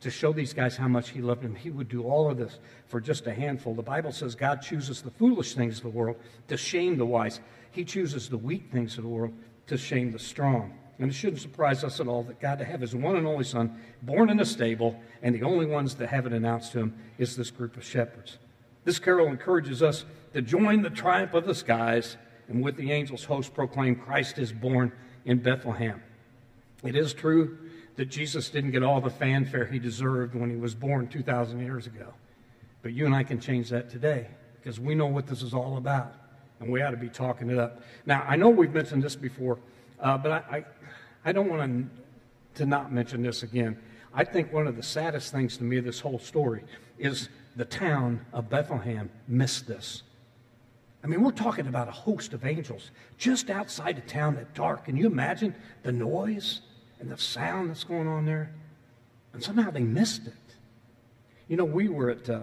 To 0.00 0.10
show 0.10 0.32
these 0.32 0.52
guys 0.52 0.76
how 0.76 0.88
much 0.88 1.10
He 1.10 1.20
loved 1.20 1.42
them, 1.42 1.54
He 1.54 1.70
would 1.70 1.88
do 1.88 2.04
all 2.04 2.30
of 2.30 2.36
this 2.36 2.58
for 2.86 3.00
just 3.00 3.26
a 3.26 3.34
handful. 3.34 3.74
The 3.74 3.82
Bible 3.82 4.12
says 4.12 4.34
God 4.34 4.62
chooses 4.62 5.02
the 5.02 5.10
foolish 5.10 5.54
things 5.54 5.78
of 5.78 5.84
the 5.84 5.90
world 5.90 6.16
to 6.48 6.56
shame 6.56 6.96
the 6.96 7.06
wise, 7.06 7.40
He 7.70 7.84
chooses 7.84 8.28
the 8.28 8.38
weak 8.38 8.70
things 8.70 8.96
of 8.96 9.04
the 9.04 9.10
world 9.10 9.32
to 9.66 9.76
shame 9.76 10.12
the 10.12 10.18
strong. 10.18 10.78
And 10.98 11.10
it 11.10 11.14
shouldn't 11.14 11.42
surprise 11.42 11.84
us 11.84 12.00
at 12.00 12.08
all 12.08 12.22
that 12.24 12.40
God 12.40 12.58
to 12.58 12.64
have 12.64 12.80
His 12.80 12.94
one 12.94 13.16
and 13.16 13.26
only 13.26 13.44
Son 13.44 13.78
born 14.02 14.30
in 14.30 14.40
a 14.40 14.46
stable, 14.46 14.98
and 15.22 15.34
the 15.34 15.42
only 15.42 15.66
ones 15.66 15.94
that 15.96 16.08
have 16.08 16.26
it 16.26 16.32
announced 16.32 16.72
to 16.72 16.78
Him 16.80 16.94
is 17.18 17.36
this 17.36 17.50
group 17.50 17.76
of 17.76 17.84
shepherds. 17.84 18.38
This 18.84 18.98
carol 18.98 19.26
encourages 19.26 19.82
us 19.82 20.04
to 20.32 20.40
join 20.40 20.82
the 20.82 20.90
triumph 20.90 21.34
of 21.34 21.44
the 21.44 21.54
skies 21.54 22.16
and 22.48 22.62
with 22.62 22.76
the 22.76 22.92
angels' 22.92 23.24
host 23.24 23.54
proclaim 23.54 23.96
Christ 23.96 24.38
is 24.38 24.52
born 24.52 24.92
in 25.24 25.38
Bethlehem. 25.38 26.02
It 26.84 26.94
is 26.94 27.12
true 27.12 27.58
that 27.96 28.06
Jesus 28.06 28.50
didn't 28.50 28.70
get 28.70 28.82
all 28.82 29.00
the 29.00 29.10
fanfare 29.10 29.64
he 29.66 29.78
deserved 29.78 30.34
when 30.34 30.50
he 30.50 30.56
was 30.56 30.74
born 30.74 31.08
2,000 31.08 31.60
years 31.60 31.86
ago. 31.86 32.12
But 32.82 32.92
you 32.92 33.06
and 33.06 33.14
I 33.14 33.22
can 33.22 33.40
change 33.40 33.70
that 33.70 33.90
today 33.90 34.28
because 34.60 34.78
we 34.78 34.94
know 34.94 35.06
what 35.06 35.26
this 35.26 35.42
is 35.42 35.54
all 35.54 35.76
about 35.78 36.14
and 36.60 36.70
we 36.70 36.82
ought 36.82 36.90
to 36.90 36.96
be 36.96 37.08
talking 37.08 37.50
it 37.50 37.58
up. 37.58 37.82
Now, 38.04 38.24
I 38.26 38.36
know 38.36 38.48
we've 38.48 38.72
mentioned 38.72 39.02
this 39.02 39.16
before, 39.16 39.58
uh, 40.00 40.18
but 40.18 40.32
I, 40.32 40.56
I, 40.56 40.64
I 41.24 41.32
don't 41.32 41.48
want 41.48 41.90
to, 42.54 42.66
not 42.66 42.92
mention 42.92 43.22
this 43.22 43.42
again. 43.42 43.78
I 44.14 44.24
think 44.24 44.52
one 44.52 44.66
of 44.66 44.76
the 44.76 44.82
saddest 44.82 45.32
things 45.32 45.56
to 45.58 45.64
me 45.64 45.76
of 45.76 45.84
this 45.84 46.00
whole 46.00 46.18
story 46.18 46.64
is 46.98 47.28
the 47.56 47.64
town 47.64 48.24
of 48.32 48.48
Bethlehem 48.48 49.10
missed 49.28 49.66
this. 49.66 50.02
I 51.04 51.06
mean, 51.06 51.22
we're 51.22 51.32
talking 51.32 51.66
about 51.66 51.88
a 51.88 51.92
host 51.92 52.32
of 52.32 52.44
angels 52.44 52.90
just 53.18 53.50
outside 53.50 53.98
of 53.98 54.06
town 54.06 54.36
at 54.38 54.54
dark. 54.54 54.86
Can 54.86 54.96
you 54.96 55.06
imagine 55.06 55.54
the 55.82 55.92
noise 55.92 56.62
and 57.00 57.10
the 57.10 57.18
sound 57.18 57.70
that's 57.70 57.84
going 57.84 58.08
on 58.08 58.24
there? 58.24 58.52
And 59.32 59.42
somehow 59.42 59.70
they 59.70 59.82
missed 59.82 60.26
it. 60.26 60.34
You 61.48 61.56
know, 61.56 61.64
we 61.64 61.88
were 61.88 62.10
at 62.10 62.28
uh, 62.28 62.40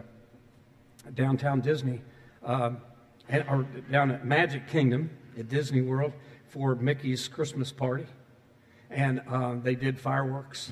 downtown 1.13 1.61
Disney, 1.61 2.01
and, 2.43 2.79
or 3.49 3.65
down 3.91 4.11
at 4.11 4.25
Magic 4.25 4.67
Kingdom 4.67 5.09
at 5.37 5.49
Disney 5.49 5.81
World 5.81 6.13
for 6.47 6.75
Mickey's 6.75 7.27
Christmas 7.27 7.71
party. 7.71 8.05
And 8.89 9.21
uh, 9.27 9.55
they 9.55 9.75
did 9.75 9.99
fireworks, 9.99 10.71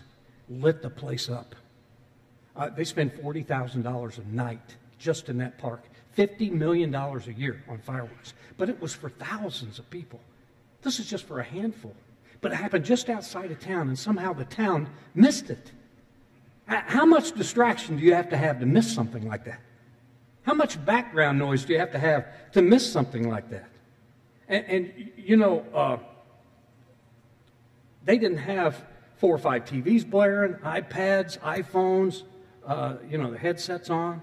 lit 0.50 0.82
the 0.82 0.90
place 0.90 1.30
up. 1.30 1.56
Uh, 2.56 2.70
they 2.70 2.84
spend 2.84 3.14
$40,000 3.14 4.18
a 4.18 4.36
night 4.36 4.76
just 5.00 5.30
in 5.30 5.38
that 5.40 5.58
park. 5.58 5.84
$50 6.18 6.52
million 6.52 6.94
a 6.94 7.20
year 7.32 7.64
on 7.68 7.80
fireworks. 7.80 8.34
But 8.58 8.70
it 8.70 8.80
was 8.82 8.94
for 8.94 9.10
thousands 9.10 9.80
of 9.80 9.90
people. 9.90 10.20
This 10.82 11.00
is 11.00 11.10
just 11.10 11.26
for 11.26 11.40
a 11.40 11.44
handful. 11.44 11.96
But 12.42 12.52
it 12.52 12.56
happened 12.56 12.86
just 12.86 13.10
outside 13.10 13.52
of 13.52 13.60
town, 13.60 13.88
and 13.88 13.98
somehow 13.98 14.34
the 14.34 14.46
town 14.46 14.90
missed 15.14 15.50
it. 15.50 15.72
How 16.66 17.06
much 17.06 17.34
distraction 17.34 17.98
do 17.98 18.04
you 18.04 18.14
have 18.14 18.30
to 18.30 18.38
have 18.38 18.60
to 18.60 18.66
miss 18.66 18.92
something 18.92 19.28
like 19.28 19.46
that? 19.46 19.60
How 20.44 20.54
much 20.54 20.84
background 20.86 21.38
noise 21.38 21.66
do 21.66 21.74
you 21.74 21.80
have 21.80 21.92
to 21.92 22.00
have 22.00 22.26
to 22.54 22.62
miss 22.62 22.92
something 22.92 23.30
like 23.30 23.50
that? 23.52 23.70
And, 24.48 24.66
and 24.66 25.12
you 25.18 25.38
know, 25.38 25.66
uh, 25.74 25.98
they 28.06 28.18
didn't 28.18 28.40
have 28.40 28.84
four 29.18 29.36
or 29.36 29.38
five 29.38 29.66
TVs 29.66 30.10
blaring, 30.10 30.56
iPads, 30.56 31.38
iPhones, 31.40 32.24
uh, 32.66 32.96
you 33.08 33.18
know, 33.18 33.30
the 33.30 33.38
headsets 33.38 33.90
on. 33.90 34.22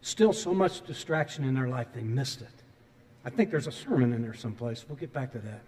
Still 0.00 0.32
so 0.32 0.52
much 0.52 0.84
distraction 0.86 1.44
in 1.44 1.54
their 1.54 1.68
life, 1.68 1.88
they 1.94 2.02
missed 2.02 2.42
it. 2.42 2.48
I 3.24 3.30
think 3.30 3.50
there's 3.50 3.66
a 3.66 3.72
sermon 3.72 4.12
in 4.12 4.22
there 4.22 4.34
someplace. 4.34 4.84
We'll 4.88 4.96
get 4.96 5.12
back 5.12 5.32
to 5.32 5.38
that. 5.38 5.62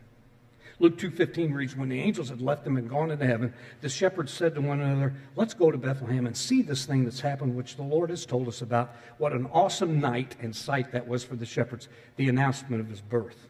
Luke 0.78 0.98
2.15 0.98 1.54
reads, 1.54 1.74
When 1.74 1.88
the 1.88 2.00
angels 2.00 2.28
had 2.28 2.42
left 2.42 2.64
them 2.64 2.76
and 2.76 2.88
gone 2.88 3.10
into 3.10 3.26
heaven, 3.26 3.54
the 3.80 3.88
shepherds 3.88 4.32
said 4.32 4.54
to 4.54 4.60
one 4.60 4.80
another, 4.80 5.14
Let's 5.34 5.54
go 5.54 5.70
to 5.70 5.78
Bethlehem 5.78 6.26
and 6.26 6.36
see 6.36 6.60
this 6.60 6.84
thing 6.84 7.04
that's 7.04 7.20
happened, 7.20 7.56
which 7.56 7.76
the 7.76 7.82
Lord 7.82 8.10
has 8.10 8.26
told 8.26 8.46
us 8.46 8.60
about. 8.60 8.94
What 9.16 9.32
an 9.32 9.48
awesome 9.52 10.00
night 10.00 10.36
and 10.40 10.54
sight 10.54 10.92
that 10.92 11.08
was 11.08 11.24
for 11.24 11.34
the 11.34 11.46
shepherds, 11.46 11.88
the 12.16 12.28
announcement 12.28 12.82
of 12.82 12.90
his 12.90 13.00
birth. 13.00 13.48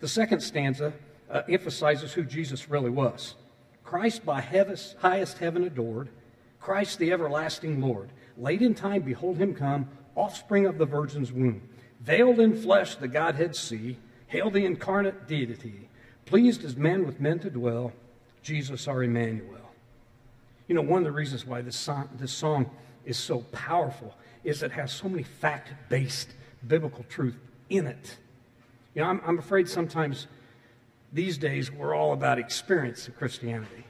The 0.00 0.08
second 0.08 0.40
stanza 0.40 0.94
uh, 1.30 1.42
emphasizes 1.46 2.14
who 2.14 2.24
Jesus 2.24 2.70
really 2.70 2.90
was. 2.90 3.34
Christ 3.84 4.24
by 4.24 4.40
heaven's, 4.40 4.94
highest 5.00 5.38
heaven 5.38 5.64
adored, 5.64 6.08
Christ 6.58 6.98
the 6.98 7.12
everlasting 7.12 7.82
Lord. 7.82 8.10
Late 8.38 8.62
in 8.62 8.74
time, 8.74 9.02
behold 9.02 9.36
him 9.36 9.54
come, 9.54 9.88
offspring 10.14 10.64
of 10.64 10.78
the 10.78 10.86
virgin's 10.86 11.32
womb. 11.32 11.68
Veiled 12.00 12.40
in 12.40 12.56
flesh, 12.56 12.94
the 12.94 13.08
Godhead 13.08 13.54
see. 13.54 13.98
Hail 14.28 14.48
the 14.48 14.64
incarnate 14.64 15.26
deity 15.26 15.89
pleased 16.30 16.64
as 16.64 16.76
men 16.76 17.04
with 17.04 17.20
men 17.20 17.40
to 17.40 17.50
dwell, 17.50 17.92
Jesus 18.40 18.86
our 18.86 19.02
Emmanuel. 19.02 19.68
You 20.68 20.76
know, 20.76 20.80
one 20.80 20.98
of 20.98 21.04
the 21.04 21.10
reasons 21.10 21.44
why 21.44 21.60
this 21.60 21.74
song, 21.74 22.08
this 22.20 22.30
song 22.30 22.70
is 23.04 23.18
so 23.18 23.40
powerful 23.50 24.14
is 24.44 24.62
it 24.62 24.70
has 24.70 24.92
so 24.92 25.08
many 25.08 25.24
fact 25.24 25.72
based 25.88 26.28
biblical 26.68 27.04
truth 27.08 27.36
in 27.68 27.88
it. 27.88 28.16
You 28.94 29.02
know, 29.02 29.08
I'm, 29.08 29.20
I'm 29.26 29.38
afraid 29.40 29.68
sometimes 29.68 30.28
these 31.12 31.36
days 31.36 31.72
we're 31.72 31.96
all 31.96 32.12
about 32.12 32.38
experience 32.38 33.08
of 33.08 33.16
Christianity. 33.16 33.84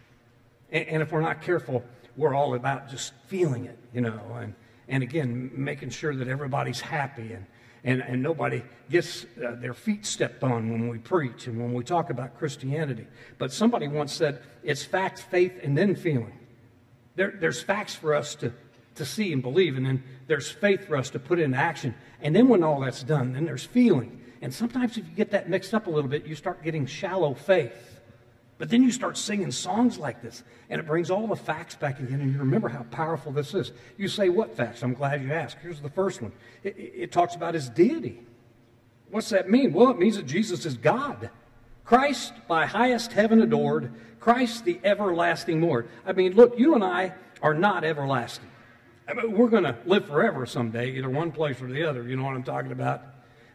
And, 0.72 0.88
and, 0.88 1.02
if 1.02 1.12
we're 1.12 1.20
not 1.20 1.42
careful, 1.42 1.84
we're 2.16 2.34
all 2.34 2.54
about 2.54 2.88
just 2.88 3.12
feeling 3.26 3.66
it, 3.66 3.78
you 3.92 4.00
know, 4.00 4.18
and, 4.40 4.54
and 4.88 5.02
again, 5.02 5.50
making 5.54 5.90
sure 5.90 6.14
that 6.16 6.26
everybody's 6.26 6.80
happy 6.80 7.34
and, 7.34 7.44
and, 7.84 8.02
and 8.02 8.22
nobody 8.22 8.62
gets 8.90 9.24
uh, 9.44 9.54
their 9.56 9.74
feet 9.74 10.04
stepped 10.04 10.42
on 10.42 10.70
when 10.70 10.88
we 10.88 10.98
preach 10.98 11.46
and 11.46 11.58
when 11.58 11.72
we 11.72 11.82
talk 11.82 12.10
about 12.10 12.36
Christianity. 12.38 13.06
But 13.38 13.52
somebody 13.52 13.88
once 13.88 14.12
said 14.12 14.42
it's 14.62 14.84
facts, 14.84 15.22
faith, 15.22 15.58
and 15.62 15.76
then 15.76 15.94
feeling. 15.94 16.38
There, 17.16 17.34
there's 17.38 17.62
facts 17.62 17.94
for 17.94 18.14
us 18.14 18.34
to, 18.36 18.52
to 18.96 19.04
see 19.04 19.32
and 19.32 19.42
believe, 19.42 19.76
and 19.76 19.86
then 19.86 20.02
there's 20.26 20.50
faith 20.50 20.86
for 20.86 20.96
us 20.96 21.10
to 21.10 21.18
put 21.18 21.38
in 21.38 21.54
action. 21.54 21.94
And 22.20 22.36
then 22.36 22.48
when 22.48 22.62
all 22.62 22.80
that's 22.80 23.02
done, 23.02 23.32
then 23.32 23.44
there's 23.44 23.64
feeling. 23.64 24.20
And 24.42 24.52
sometimes 24.52 24.96
if 24.96 25.08
you 25.08 25.14
get 25.14 25.30
that 25.30 25.48
mixed 25.48 25.74
up 25.74 25.86
a 25.86 25.90
little 25.90 26.10
bit, 26.10 26.26
you 26.26 26.34
start 26.34 26.62
getting 26.62 26.86
shallow 26.86 27.34
faith. 27.34 27.89
But 28.60 28.68
then 28.68 28.82
you 28.82 28.92
start 28.92 29.16
singing 29.16 29.50
songs 29.52 29.98
like 29.98 30.20
this, 30.20 30.44
and 30.68 30.78
it 30.78 30.86
brings 30.86 31.10
all 31.10 31.26
the 31.26 31.34
facts 31.34 31.76
back 31.76 31.98
again, 31.98 32.20
and 32.20 32.30
you 32.30 32.38
remember 32.38 32.68
how 32.68 32.82
powerful 32.90 33.32
this 33.32 33.54
is. 33.54 33.72
You 33.96 34.06
say, 34.06 34.28
What 34.28 34.54
facts? 34.54 34.82
I'm 34.82 34.92
glad 34.92 35.22
you 35.22 35.32
asked. 35.32 35.56
Here's 35.62 35.80
the 35.80 35.88
first 35.88 36.20
one 36.20 36.30
it, 36.62 36.76
it 36.76 37.10
talks 37.10 37.34
about 37.34 37.54
his 37.54 37.70
deity. 37.70 38.20
What's 39.10 39.30
that 39.30 39.48
mean? 39.48 39.72
Well, 39.72 39.88
it 39.88 39.98
means 39.98 40.16
that 40.16 40.26
Jesus 40.26 40.66
is 40.66 40.76
God. 40.76 41.30
Christ 41.84 42.34
by 42.48 42.66
highest 42.66 43.12
heaven 43.12 43.40
adored, 43.40 43.94
Christ 44.20 44.66
the 44.66 44.78
everlasting 44.84 45.62
Lord. 45.62 45.88
I 46.04 46.12
mean, 46.12 46.34
look, 46.34 46.58
you 46.58 46.74
and 46.74 46.84
I 46.84 47.14
are 47.40 47.54
not 47.54 47.82
everlasting. 47.82 48.50
I 49.08 49.14
mean, 49.14 49.32
we're 49.38 49.48
going 49.48 49.64
to 49.64 49.78
live 49.86 50.04
forever 50.04 50.44
someday, 50.44 50.90
either 50.98 51.08
one 51.08 51.32
place 51.32 51.62
or 51.62 51.66
the 51.66 51.88
other. 51.88 52.06
You 52.06 52.16
know 52.16 52.24
what 52.24 52.34
I'm 52.34 52.44
talking 52.44 52.72
about? 52.72 53.04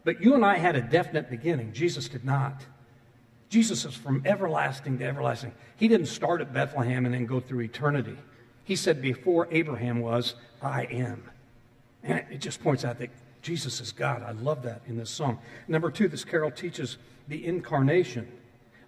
But 0.03 0.19
you 0.19 0.33
and 0.33 0.43
I 0.43 0.57
had 0.57 0.75
a 0.75 0.81
definite 0.81 1.29
beginning. 1.29 1.73
Jesus 1.73 2.09
did 2.09 2.25
not. 2.25 2.65
Jesus 3.55 3.85
is 3.85 3.95
from 3.95 4.21
everlasting 4.25 4.97
to 4.97 5.05
everlasting. 5.05 5.53
He 5.77 5.87
didn't 5.87 6.07
start 6.07 6.41
at 6.41 6.53
Bethlehem 6.53 7.05
and 7.05 7.13
then 7.13 7.25
go 7.25 7.39
through 7.39 7.61
eternity. 7.61 8.17
He 8.65 8.75
said, 8.75 9.01
Before 9.01 9.47
Abraham 9.49 10.01
was, 10.01 10.35
I 10.61 10.83
am. 10.91 11.23
And 12.03 12.25
it 12.29 12.39
just 12.39 12.61
points 12.61 12.83
out 12.83 12.99
that 12.99 13.11
Jesus 13.41 13.79
is 13.79 13.93
God. 13.93 14.23
I 14.23 14.33
love 14.33 14.63
that 14.63 14.81
in 14.87 14.97
this 14.97 15.09
song. 15.09 15.39
Number 15.69 15.89
two, 15.89 16.09
this 16.09 16.25
carol 16.25 16.51
teaches 16.51 16.97
the 17.29 17.45
incarnation. 17.45 18.29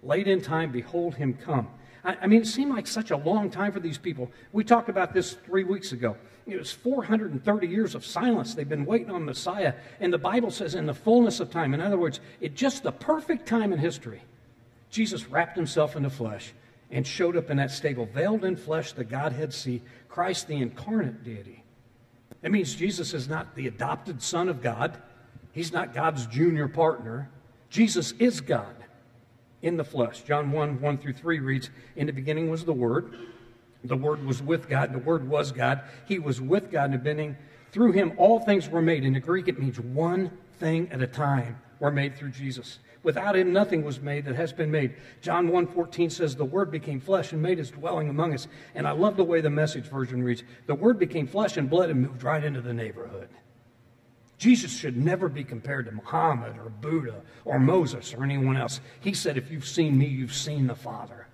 Late 0.02 0.28
in 0.28 0.42
time, 0.42 0.70
behold 0.70 1.14
him 1.14 1.32
come. 1.32 1.68
I, 2.04 2.18
I 2.20 2.26
mean, 2.26 2.42
it 2.42 2.46
seemed 2.46 2.74
like 2.74 2.86
such 2.86 3.10
a 3.10 3.16
long 3.16 3.48
time 3.48 3.72
for 3.72 3.80
these 3.80 3.96
people. 3.96 4.30
We 4.52 4.64
talked 4.64 4.90
about 4.90 5.14
this 5.14 5.32
three 5.32 5.64
weeks 5.64 5.92
ago. 5.92 6.14
It 6.46 6.58
was 6.58 6.72
430 6.72 7.66
years 7.66 7.94
of 7.94 8.04
silence. 8.04 8.54
They've 8.54 8.68
been 8.68 8.84
waiting 8.84 9.10
on 9.12 9.24
Messiah. 9.24 9.72
And 9.98 10.12
the 10.12 10.18
Bible 10.18 10.50
says, 10.50 10.74
in 10.74 10.84
the 10.84 10.92
fullness 10.92 11.40
of 11.40 11.50
time. 11.50 11.72
In 11.72 11.80
other 11.80 11.96
words, 11.96 12.20
it's 12.42 12.60
just 12.60 12.82
the 12.82 12.92
perfect 12.92 13.48
time 13.48 13.72
in 13.72 13.78
history 13.78 14.20
Jesus 14.90 15.28
wrapped 15.28 15.56
himself 15.56 15.96
in 15.96 16.02
the 16.02 16.10
flesh 16.10 16.52
and 16.90 17.06
showed 17.06 17.36
up 17.36 17.50
in 17.50 17.58
that 17.58 17.70
stable, 17.70 18.06
veiled 18.06 18.44
in 18.44 18.56
flesh, 18.56 18.92
the 18.92 19.04
Godhead 19.04 19.52
see, 19.52 19.82
Christ 20.08 20.48
the 20.48 20.56
incarnate 20.56 21.22
deity. 21.22 21.62
That 22.40 22.50
means 22.50 22.74
Jesus 22.74 23.14
is 23.14 23.28
not 23.28 23.54
the 23.54 23.66
adopted 23.66 24.22
Son 24.22 24.48
of 24.48 24.62
God. 24.62 24.96
He's 25.52 25.72
not 25.72 25.92
God's 25.92 26.26
junior 26.26 26.68
partner. 26.68 27.28
Jesus 27.68 28.12
is 28.12 28.40
God 28.40 28.74
in 29.60 29.76
the 29.76 29.84
flesh. 29.84 30.22
John 30.22 30.52
1 30.52 30.80
1 30.80 30.98
through 30.98 31.14
3 31.14 31.40
reads, 31.40 31.70
In 31.96 32.06
the 32.06 32.12
beginning 32.12 32.48
was 32.48 32.64
the 32.64 32.72
Word. 32.72 33.14
The 33.84 33.96
Word 33.96 34.24
was 34.24 34.42
with 34.42 34.68
God. 34.68 34.92
The 34.92 34.98
Word 34.98 35.28
was 35.28 35.52
God. 35.52 35.82
He 36.06 36.18
was 36.18 36.40
with 36.40 36.70
God 36.70 36.86
in 36.86 36.92
the 36.92 36.98
beginning. 36.98 37.36
Through 37.70 37.92
him, 37.92 38.12
all 38.16 38.40
things 38.40 38.68
were 38.68 38.80
made. 38.80 39.04
In 39.04 39.12
the 39.12 39.20
Greek, 39.20 39.48
it 39.48 39.58
means 39.58 39.78
one 39.78 40.30
thing 40.58 40.88
at 40.90 41.02
a 41.02 41.06
time 41.06 41.58
were 41.80 41.90
made 41.90 42.16
through 42.16 42.30
Jesus. 42.30 42.78
Without 43.08 43.36
him, 43.36 43.54
nothing 43.54 43.84
was 43.84 44.02
made 44.02 44.26
that 44.26 44.34
has 44.34 44.52
been 44.52 44.70
made. 44.70 44.94
John 45.22 45.48
1.14 45.48 46.12
says, 46.12 46.36
The 46.36 46.44
Word 46.44 46.70
became 46.70 47.00
flesh 47.00 47.32
and 47.32 47.40
made 47.40 47.56
his 47.56 47.70
dwelling 47.70 48.10
among 48.10 48.34
us. 48.34 48.46
And 48.74 48.86
I 48.86 48.90
love 48.90 49.16
the 49.16 49.24
way 49.24 49.40
the 49.40 49.48
message 49.48 49.86
version 49.86 50.22
reads, 50.22 50.42
The 50.66 50.74
Word 50.74 50.98
became 50.98 51.26
flesh 51.26 51.56
and 51.56 51.70
blood 51.70 51.88
and 51.88 52.02
moved 52.02 52.22
right 52.22 52.44
into 52.44 52.60
the 52.60 52.74
neighborhood. 52.74 53.30
Jesus 54.36 54.70
should 54.70 54.98
never 54.98 55.30
be 55.30 55.42
compared 55.42 55.86
to 55.86 55.92
Muhammad 55.92 56.58
or 56.58 56.68
Buddha 56.68 57.22
or 57.46 57.58
Moses 57.58 58.12
or 58.12 58.24
anyone 58.24 58.58
else. 58.58 58.82
He 59.00 59.14
said, 59.14 59.38
If 59.38 59.50
you've 59.50 59.66
seen 59.66 59.96
me, 59.96 60.04
you've 60.04 60.34
seen 60.34 60.66
the 60.66 60.74
Father. 60.74 61.28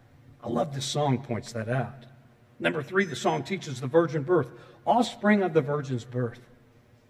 I 0.45 0.49
love 0.49 0.77
this 0.77 0.87
song 0.87 1.25
points 1.25 1.53
that 1.55 1.69
out. 1.69 2.07
Number 2.61 2.85
three, 2.85 3.05
the 3.05 3.17
song 3.17 3.43
teaches 3.43 3.81
the 3.81 3.89
virgin 3.89 4.23
birth, 4.23 4.53
offspring 4.87 5.43
of 5.43 5.55
the 5.55 5.61
virgin's 5.61 6.05
birth. 6.05 6.41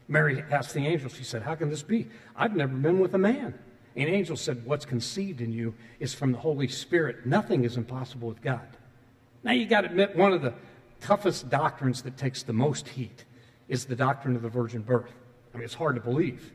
Mary 0.09 0.43
asked 0.51 0.73
the 0.73 0.87
angel, 0.87 1.11
she 1.11 1.23
said, 1.23 1.43
How 1.43 1.55
can 1.55 1.69
this 1.69 1.83
be? 1.83 2.09
I've 2.35 2.57
never 2.57 2.75
been 2.75 2.99
with 2.99 3.13
a 3.13 3.19
man. 3.19 3.59
An 3.97 4.09
angel 4.09 4.37
said, 4.37 4.65
What's 4.65 4.85
conceived 4.85 5.41
in 5.41 5.53
you 5.53 5.75
is 6.01 6.15
from 6.15 6.33
the 6.33 6.39
Holy 6.39 6.69
Spirit. 6.69 7.27
Nothing 7.27 7.65
is 7.65 7.77
impossible 7.77 8.29
with 8.29 8.43
God. 8.43 8.67
Now, 9.45 9.53
you 9.53 9.67
got 9.67 9.83
to 9.83 9.89
admit, 9.89 10.17
one 10.17 10.33
of 10.33 10.43
the 10.43 10.55
toughest 11.01 11.51
doctrines 11.51 12.03
that 12.03 12.17
takes 12.17 12.43
the 12.43 12.53
most 12.53 12.89
heat 12.89 13.25
is 13.69 13.85
the 13.85 13.95
doctrine 13.95 14.37
of 14.37 14.43
the 14.43 14.49
virgin 14.49 14.83
birth. 14.83 15.13
I 15.53 15.59
mean, 15.59 15.65
it's 15.65 15.75
hard 15.75 15.95
to 15.97 16.01
believe. 16.01 16.53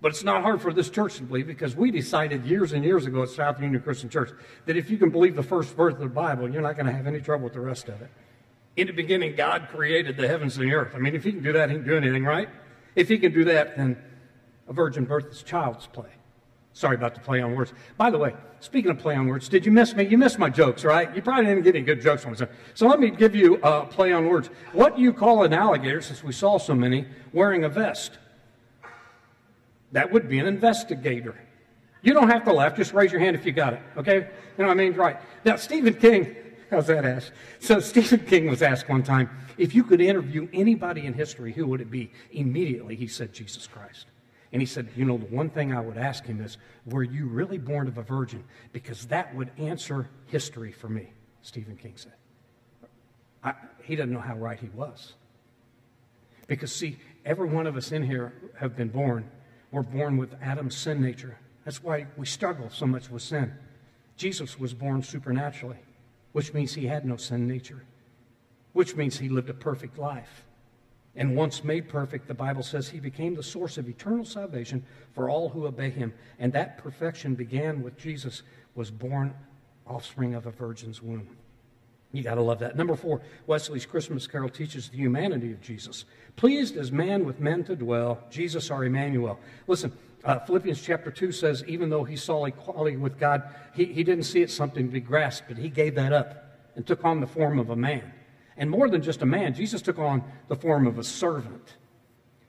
But 0.00 0.12
it's 0.12 0.24
not 0.24 0.42
hard 0.42 0.62
for 0.62 0.72
this 0.72 0.88
church 0.88 1.16
to 1.16 1.24
believe 1.24 1.46
because 1.46 1.76
we 1.76 1.90
decided 1.90 2.46
years 2.46 2.72
and 2.72 2.82
years 2.82 3.04
ago 3.04 3.22
at 3.22 3.28
South 3.28 3.60
Union 3.60 3.82
Christian 3.82 4.08
Church 4.08 4.30
that 4.64 4.76
if 4.76 4.88
you 4.88 4.96
can 4.96 5.10
believe 5.10 5.36
the 5.36 5.42
first 5.42 5.76
verse 5.76 5.92
of 5.92 6.00
the 6.00 6.06
Bible, 6.06 6.50
you're 6.50 6.62
not 6.62 6.76
going 6.76 6.86
to 6.86 6.92
have 6.92 7.06
any 7.06 7.20
trouble 7.20 7.44
with 7.44 7.52
the 7.52 7.60
rest 7.60 7.88
of 7.88 8.00
it. 8.00 8.08
In 8.76 8.86
the 8.86 8.94
beginning, 8.94 9.36
God 9.36 9.68
created 9.70 10.16
the 10.16 10.26
heavens 10.26 10.56
and 10.56 10.66
the 10.66 10.74
earth. 10.74 10.92
I 10.94 10.98
mean, 10.98 11.14
if 11.14 11.24
He 11.24 11.32
can 11.32 11.42
do 11.42 11.52
that, 11.52 11.68
He 11.68 11.76
can 11.76 11.84
do 11.84 11.96
anything, 11.96 12.24
right? 12.24 12.48
If 12.96 13.08
He 13.08 13.18
can 13.18 13.32
do 13.32 13.44
that, 13.44 13.76
then 13.76 14.02
a 14.68 14.72
virgin 14.72 15.04
birth 15.04 15.26
is 15.30 15.42
child's 15.42 15.86
play. 15.86 16.08
Sorry 16.72 16.94
about 16.94 17.14
the 17.14 17.20
play 17.20 17.40
on 17.40 17.54
words. 17.54 17.72
By 17.96 18.10
the 18.10 18.18
way, 18.18 18.34
speaking 18.60 18.90
of 18.90 18.98
play 18.98 19.16
on 19.16 19.26
words, 19.26 19.48
did 19.48 19.66
you 19.66 19.72
miss 19.72 19.94
me? 19.94 20.06
You 20.06 20.16
missed 20.16 20.38
my 20.38 20.48
jokes, 20.48 20.84
right? 20.84 21.14
You 21.14 21.20
probably 21.20 21.46
didn't 21.46 21.64
get 21.64 21.74
any 21.74 21.84
good 21.84 22.00
jokes 22.00 22.22
from 22.22 22.32
me. 22.32 22.38
So 22.74 22.86
let 22.86 23.00
me 23.00 23.10
give 23.10 23.34
you 23.34 23.56
a 23.62 23.84
play 23.86 24.12
on 24.12 24.26
words. 24.26 24.48
What 24.72 24.96
do 24.96 25.02
you 25.02 25.12
call 25.12 25.42
an 25.42 25.52
alligator, 25.52 26.00
since 26.00 26.22
we 26.22 26.32
saw 26.32 26.58
so 26.58 26.74
many, 26.74 27.06
wearing 27.32 27.64
a 27.64 27.68
vest? 27.68 28.18
That 29.92 30.12
would 30.12 30.28
be 30.28 30.38
an 30.38 30.46
investigator. 30.46 31.34
You 32.02 32.14
don't 32.14 32.30
have 32.30 32.44
to 32.44 32.52
laugh. 32.52 32.76
Just 32.76 32.94
raise 32.94 33.12
your 33.12 33.20
hand 33.20 33.36
if 33.36 33.44
you 33.44 33.52
got 33.52 33.74
it. 33.74 33.82
Okay? 33.96 34.16
You 34.16 34.62
know 34.62 34.68
what 34.68 34.70
I 34.70 34.74
mean? 34.74 34.94
Right. 34.94 35.16
Now, 35.44 35.56
Stephen 35.56 35.94
King, 35.94 36.34
how's 36.70 36.86
that, 36.86 37.04
Ash? 37.04 37.30
So, 37.58 37.80
Stephen 37.80 38.20
King 38.20 38.48
was 38.48 38.62
asked 38.62 38.88
one 38.88 39.02
time 39.02 39.28
if 39.58 39.74
you 39.74 39.84
could 39.84 40.00
interview 40.00 40.48
anybody 40.52 41.04
in 41.04 41.12
history, 41.12 41.52
who 41.52 41.66
would 41.66 41.80
it 41.80 41.90
be? 41.90 42.10
Immediately, 42.32 42.96
he 42.96 43.06
said, 43.06 43.32
Jesus 43.32 43.66
Christ. 43.66 44.06
And 44.52 44.60
he 44.60 44.66
said, 44.66 44.88
You 44.96 45.04
know, 45.04 45.16
the 45.16 45.26
one 45.26 45.50
thing 45.50 45.72
I 45.72 45.80
would 45.80 45.96
ask 45.96 46.24
him 46.24 46.40
is, 46.40 46.58
Were 46.86 47.02
you 47.02 47.26
really 47.26 47.58
born 47.58 47.86
of 47.86 47.98
a 47.98 48.02
virgin? 48.02 48.44
Because 48.72 49.06
that 49.06 49.34
would 49.34 49.50
answer 49.58 50.08
history 50.26 50.72
for 50.72 50.88
me, 50.88 51.12
Stephen 51.42 51.76
King 51.76 51.94
said. 51.96 52.14
I, 53.42 53.54
he 53.82 53.96
doesn't 53.96 54.12
know 54.12 54.20
how 54.20 54.36
right 54.36 54.58
he 54.58 54.68
was. 54.74 55.14
Because, 56.46 56.74
see, 56.74 56.98
every 57.24 57.48
one 57.48 57.66
of 57.66 57.76
us 57.76 57.92
in 57.92 58.02
here 58.02 58.32
have 58.58 58.76
been 58.76 58.88
born. 58.88 59.30
We're 59.70 59.82
born 59.82 60.16
with 60.16 60.34
Adam's 60.42 60.76
sin 60.76 61.00
nature. 61.00 61.38
That's 61.64 61.82
why 61.82 62.06
we 62.16 62.26
struggle 62.26 62.70
so 62.70 62.86
much 62.86 63.08
with 63.08 63.22
sin. 63.22 63.54
Jesus 64.16 64.58
was 64.58 64.74
born 64.74 65.02
supernaturally, 65.02 65.78
which 66.32 66.52
means 66.52 66.74
he 66.74 66.86
had 66.86 67.04
no 67.04 67.16
sin 67.16 67.46
nature, 67.46 67.84
which 68.72 68.96
means 68.96 69.18
he 69.18 69.28
lived 69.28 69.48
a 69.48 69.54
perfect 69.54 69.96
life. 69.96 70.44
And 71.20 71.36
once 71.36 71.62
made 71.62 71.86
perfect, 71.86 72.26
the 72.26 72.34
Bible 72.34 72.62
says 72.62 72.88
he 72.88 72.98
became 72.98 73.34
the 73.34 73.42
source 73.42 73.76
of 73.76 73.86
eternal 73.86 74.24
salvation 74.24 74.82
for 75.12 75.28
all 75.28 75.50
who 75.50 75.66
obey 75.66 75.90
him. 75.90 76.14
And 76.38 76.50
that 76.54 76.78
perfection 76.78 77.34
began 77.34 77.82
with 77.82 77.98
Jesus 77.98 78.42
was 78.74 78.90
born 78.90 79.34
offspring 79.86 80.34
of 80.34 80.46
a 80.46 80.50
virgin's 80.50 81.02
womb. 81.02 81.28
You 82.12 82.22
got 82.22 82.36
to 82.36 82.40
love 82.40 82.58
that. 82.60 82.74
Number 82.74 82.96
four, 82.96 83.20
Wesley's 83.46 83.84
Christmas 83.84 84.26
carol 84.26 84.48
teaches 84.48 84.88
the 84.88 84.96
humanity 84.96 85.52
of 85.52 85.60
Jesus. 85.60 86.06
Pleased 86.36 86.78
as 86.78 86.90
man 86.90 87.26
with 87.26 87.38
men 87.38 87.64
to 87.64 87.76
dwell, 87.76 88.20
Jesus 88.30 88.70
our 88.70 88.86
Emmanuel. 88.86 89.38
Listen, 89.66 89.92
uh, 90.24 90.38
Philippians 90.38 90.80
chapter 90.80 91.10
2 91.10 91.32
says, 91.32 91.62
even 91.66 91.90
though 91.90 92.04
he 92.04 92.16
saw 92.16 92.46
equality 92.46 92.96
with 92.96 93.18
God, 93.20 93.42
he, 93.74 93.84
he 93.84 94.04
didn't 94.04 94.24
see 94.24 94.40
it 94.40 94.50
something 94.50 94.86
to 94.86 94.92
be 94.92 95.00
grasped, 95.00 95.48
but 95.48 95.58
he 95.58 95.68
gave 95.68 95.96
that 95.96 96.14
up 96.14 96.56
and 96.76 96.86
took 96.86 97.04
on 97.04 97.20
the 97.20 97.26
form 97.26 97.58
of 97.58 97.68
a 97.68 97.76
man. 97.76 98.10
And 98.56 98.70
more 98.70 98.88
than 98.88 99.02
just 99.02 99.22
a 99.22 99.26
man, 99.26 99.54
Jesus 99.54 99.82
took 99.82 99.98
on 99.98 100.22
the 100.48 100.56
form 100.56 100.86
of 100.86 100.98
a 100.98 101.04
servant. 101.04 101.76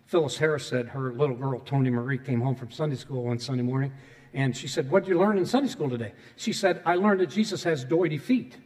Phyllis 0.06 0.38
Harris 0.38 0.66
said 0.66 0.90
her 0.90 1.14
little 1.14 1.36
girl, 1.36 1.60
Tony 1.60 1.90
Marie, 1.90 2.18
came 2.18 2.42
home 2.42 2.56
from 2.56 2.70
Sunday 2.70 2.98
school 2.98 3.24
one 3.24 3.40
Sunday 3.40 3.64
morning, 3.64 3.94
and 4.34 4.56
she 4.56 4.68
said, 4.68 4.92
What 4.92 5.04
did 5.04 5.12
you 5.12 5.20
learn 5.20 5.38
in 5.38 5.46
Sunday 5.46 5.70
school 5.70 5.90
today? 5.90 6.14
She 6.36 6.52
said, 6.52 6.82
I 6.86 6.96
learned 6.96 7.22
that 7.22 7.30
Jesus 7.30 7.64
has 7.64 7.86
doity 7.86 8.20
feet. 8.20 8.58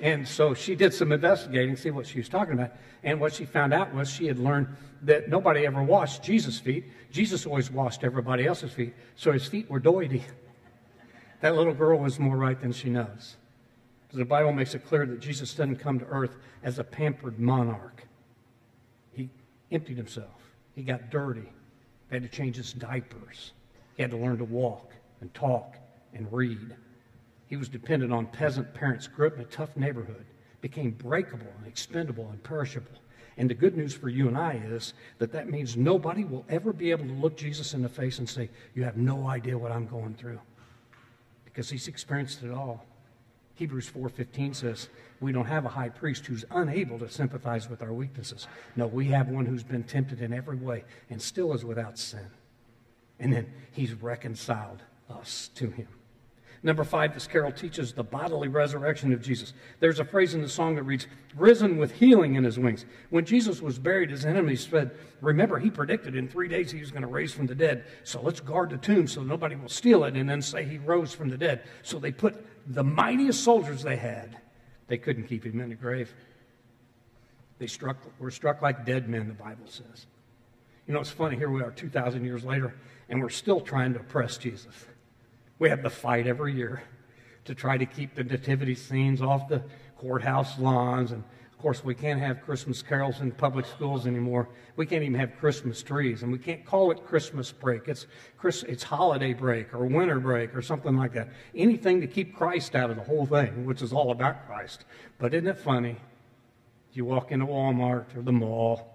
And 0.00 0.26
so 0.26 0.54
she 0.54 0.74
did 0.74 0.92
some 0.92 1.12
investigating, 1.12 1.76
see 1.76 1.90
what 1.90 2.06
she 2.06 2.18
was 2.18 2.28
talking 2.28 2.54
about. 2.54 2.72
And 3.02 3.20
what 3.20 3.32
she 3.32 3.44
found 3.44 3.72
out 3.72 3.94
was 3.94 4.10
she 4.10 4.26
had 4.26 4.38
learned 4.38 4.68
that 5.02 5.28
nobody 5.28 5.66
ever 5.66 5.82
washed 5.82 6.22
Jesus' 6.22 6.58
feet. 6.58 6.84
Jesus 7.10 7.46
always 7.46 7.70
washed 7.70 8.04
everybody 8.04 8.46
else's 8.46 8.72
feet, 8.72 8.94
so 9.14 9.32
his 9.32 9.46
feet 9.46 9.70
were 9.70 9.80
doity. 9.80 10.22
That 11.42 11.54
little 11.54 11.74
girl 11.74 11.98
was 11.98 12.18
more 12.18 12.34
right 12.34 12.58
than 12.58 12.72
she 12.72 12.88
knows. 12.88 13.36
The 14.16 14.24
Bible 14.24 14.52
makes 14.52 14.74
it 14.74 14.86
clear 14.86 15.04
that 15.04 15.20
Jesus 15.20 15.52
didn't 15.52 15.76
come 15.76 15.98
to 15.98 16.06
earth 16.06 16.36
as 16.62 16.78
a 16.78 16.84
pampered 16.84 17.38
monarch. 17.38 18.02
He 19.12 19.28
emptied 19.70 19.98
himself. 19.98 20.54
He 20.74 20.82
got 20.82 21.10
dirty. 21.10 21.52
He 22.08 22.16
had 22.16 22.22
to 22.22 22.28
change 22.30 22.56
his 22.56 22.72
diapers. 22.72 23.52
He 23.94 24.02
had 24.02 24.10
to 24.12 24.16
learn 24.16 24.38
to 24.38 24.44
walk 24.44 24.92
and 25.20 25.32
talk 25.34 25.76
and 26.14 26.32
read. 26.32 26.76
He 27.46 27.56
was 27.56 27.68
dependent 27.68 28.10
on 28.10 28.24
peasant 28.28 28.72
parents, 28.72 29.06
grew 29.06 29.26
up 29.26 29.34
in 29.34 29.42
a 29.42 29.44
tough 29.44 29.76
neighborhood, 29.76 30.24
became 30.62 30.92
breakable 30.92 31.52
and 31.58 31.66
expendable 31.66 32.30
and 32.30 32.42
perishable. 32.42 32.98
And 33.36 33.50
the 33.50 33.54
good 33.54 33.76
news 33.76 33.92
for 33.92 34.08
you 34.08 34.28
and 34.28 34.38
I 34.38 34.62
is 34.64 34.94
that 35.18 35.30
that 35.32 35.50
means 35.50 35.76
nobody 35.76 36.24
will 36.24 36.46
ever 36.48 36.72
be 36.72 36.90
able 36.90 37.04
to 37.04 37.12
look 37.12 37.36
Jesus 37.36 37.74
in 37.74 37.82
the 37.82 37.88
face 37.90 38.18
and 38.18 38.26
say, 38.26 38.48
You 38.74 38.84
have 38.84 38.96
no 38.96 39.28
idea 39.28 39.58
what 39.58 39.72
I'm 39.72 39.86
going 39.86 40.14
through. 40.14 40.40
Because 41.44 41.68
he's 41.68 41.86
experienced 41.86 42.42
it 42.42 42.50
all. 42.50 42.86
Hebrews 43.56 43.88
4:15 43.88 44.54
says, 44.54 44.88
"We 45.18 45.32
don't 45.32 45.46
have 45.46 45.64
a 45.64 45.70
high 45.70 45.88
priest 45.88 46.26
who's 46.26 46.44
unable 46.50 46.98
to 46.98 47.08
sympathize 47.08 47.68
with 47.68 47.82
our 47.82 47.92
weaknesses. 47.92 48.46
No, 48.76 48.86
we 48.86 49.06
have 49.08 49.28
one 49.28 49.46
who's 49.46 49.64
been 49.64 49.82
tempted 49.82 50.20
in 50.20 50.32
every 50.32 50.58
way 50.58 50.84
and 51.10 51.20
still 51.20 51.52
is 51.54 51.64
without 51.64 51.98
sin." 51.98 52.30
And 53.18 53.32
then 53.32 53.52
he's 53.72 53.94
reconciled 53.94 54.82
us 55.08 55.48
to 55.54 55.70
him. 55.70 55.88
Number 56.62 56.84
five, 56.84 57.14
this 57.14 57.26
carol 57.26 57.52
teaches 57.52 57.92
the 57.92 58.02
bodily 58.02 58.48
resurrection 58.48 59.12
of 59.12 59.22
Jesus. 59.22 59.52
There's 59.78 60.00
a 60.00 60.04
phrase 60.04 60.34
in 60.34 60.42
the 60.42 60.48
song 60.48 60.74
that 60.74 60.82
reads, 60.82 61.06
risen 61.36 61.76
with 61.76 61.92
healing 61.92 62.34
in 62.34 62.44
his 62.44 62.58
wings. 62.58 62.84
When 63.10 63.24
Jesus 63.24 63.62
was 63.62 63.78
buried, 63.78 64.10
his 64.10 64.24
enemies 64.24 64.66
said, 64.66 64.90
Remember, 65.20 65.58
he 65.58 65.70
predicted 65.70 66.16
in 66.16 66.28
three 66.28 66.48
days 66.48 66.72
he 66.72 66.80
was 66.80 66.90
going 66.90 67.02
to 67.02 67.08
raise 67.08 67.32
from 67.32 67.46
the 67.46 67.54
dead. 67.54 67.84
So 68.04 68.20
let's 68.20 68.40
guard 68.40 68.70
the 68.70 68.78
tomb 68.78 69.06
so 69.06 69.22
nobody 69.22 69.54
will 69.54 69.68
steal 69.68 70.04
it 70.04 70.16
and 70.16 70.28
then 70.28 70.42
say 70.42 70.64
he 70.64 70.78
rose 70.78 71.14
from 71.14 71.28
the 71.28 71.38
dead. 71.38 71.62
So 71.82 71.98
they 71.98 72.10
put 72.10 72.44
the 72.66 72.84
mightiest 72.84 73.44
soldiers 73.44 73.82
they 73.82 73.96
had, 73.96 74.36
they 74.88 74.98
couldn't 74.98 75.24
keep 75.24 75.44
him 75.44 75.60
in 75.60 75.68
the 75.68 75.74
grave. 75.74 76.12
They 77.58 77.66
struck, 77.66 77.96
were 78.18 78.30
struck 78.30 78.62
like 78.62 78.84
dead 78.84 79.08
men, 79.08 79.28
the 79.28 79.34
Bible 79.34 79.66
says. 79.66 80.06
You 80.86 80.94
know, 80.94 81.00
it's 81.00 81.10
funny, 81.10 81.36
here 81.36 81.50
we 81.50 81.62
are 81.62 81.70
2,000 81.70 82.24
years 82.24 82.44
later, 82.44 82.74
and 83.08 83.20
we're 83.20 83.28
still 83.28 83.60
trying 83.60 83.94
to 83.94 84.00
oppress 84.00 84.36
Jesus. 84.36 84.74
We 85.58 85.70
have 85.70 85.82
to 85.82 85.90
fight 85.90 86.26
every 86.26 86.54
year 86.54 86.82
to 87.46 87.54
try 87.54 87.78
to 87.78 87.86
keep 87.86 88.14
the 88.14 88.24
nativity 88.24 88.74
scenes 88.74 89.22
off 89.22 89.48
the 89.48 89.62
courthouse 89.96 90.58
lawns. 90.58 91.12
And 91.12 91.24
of 91.56 91.62
course, 91.62 91.82
we 91.82 91.94
can't 91.94 92.20
have 92.20 92.42
Christmas 92.42 92.82
carols 92.82 93.22
in 93.22 93.32
public 93.32 93.64
schools 93.64 94.06
anymore. 94.06 94.46
We 94.76 94.84
can't 94.84 95.02
even 95.02 95.18
have 95.18 95.38
Christmas 95.38 95.82
trees. 95.82 96.22
And 96.22 96.30
we 96.30 96.38
can't 96.38 96.62
call 96.66 96.90
it 96.90 97.06
Christmas 97.06 97.50
break. 97.50 97.88
It's, 97.88 98.06
Chris, 98.36 98.62
it's 98.64 98.82
holiday 98.82 99.32
break 99.32 99.72
or 99.72 99.86
winter 99.86 100.20
break 100.20 100.54
or 100.54 100.60
something 100.60 100.98
like 100.98 101.14
that. 101.14 101.30
Anything 101.54 102.02
to 102.02 102.06
keep 102.06 102.36
Christ 102.36 102.74
out 102.74 102.90
of 102.90 102.96
the 102.96 103.02
whole 103.02 103.24
thing, 103.24 103.64
which 103.64 103.80
is 103.80 103.94
all 103.94 104.10
about 104.10 104.46
Christ. 104.46 104.84
But 105.18 105.32
isn't 105.32 105.48
it 105.48 105.58
funny? 105.58 105.96
You 106.92 107.06
walk 107.06 107.32
into 107.32 107.46
Walmart 107.46 108.14
or 108.14 108.20
the 108.20 108.32
mall, 108.32 108.94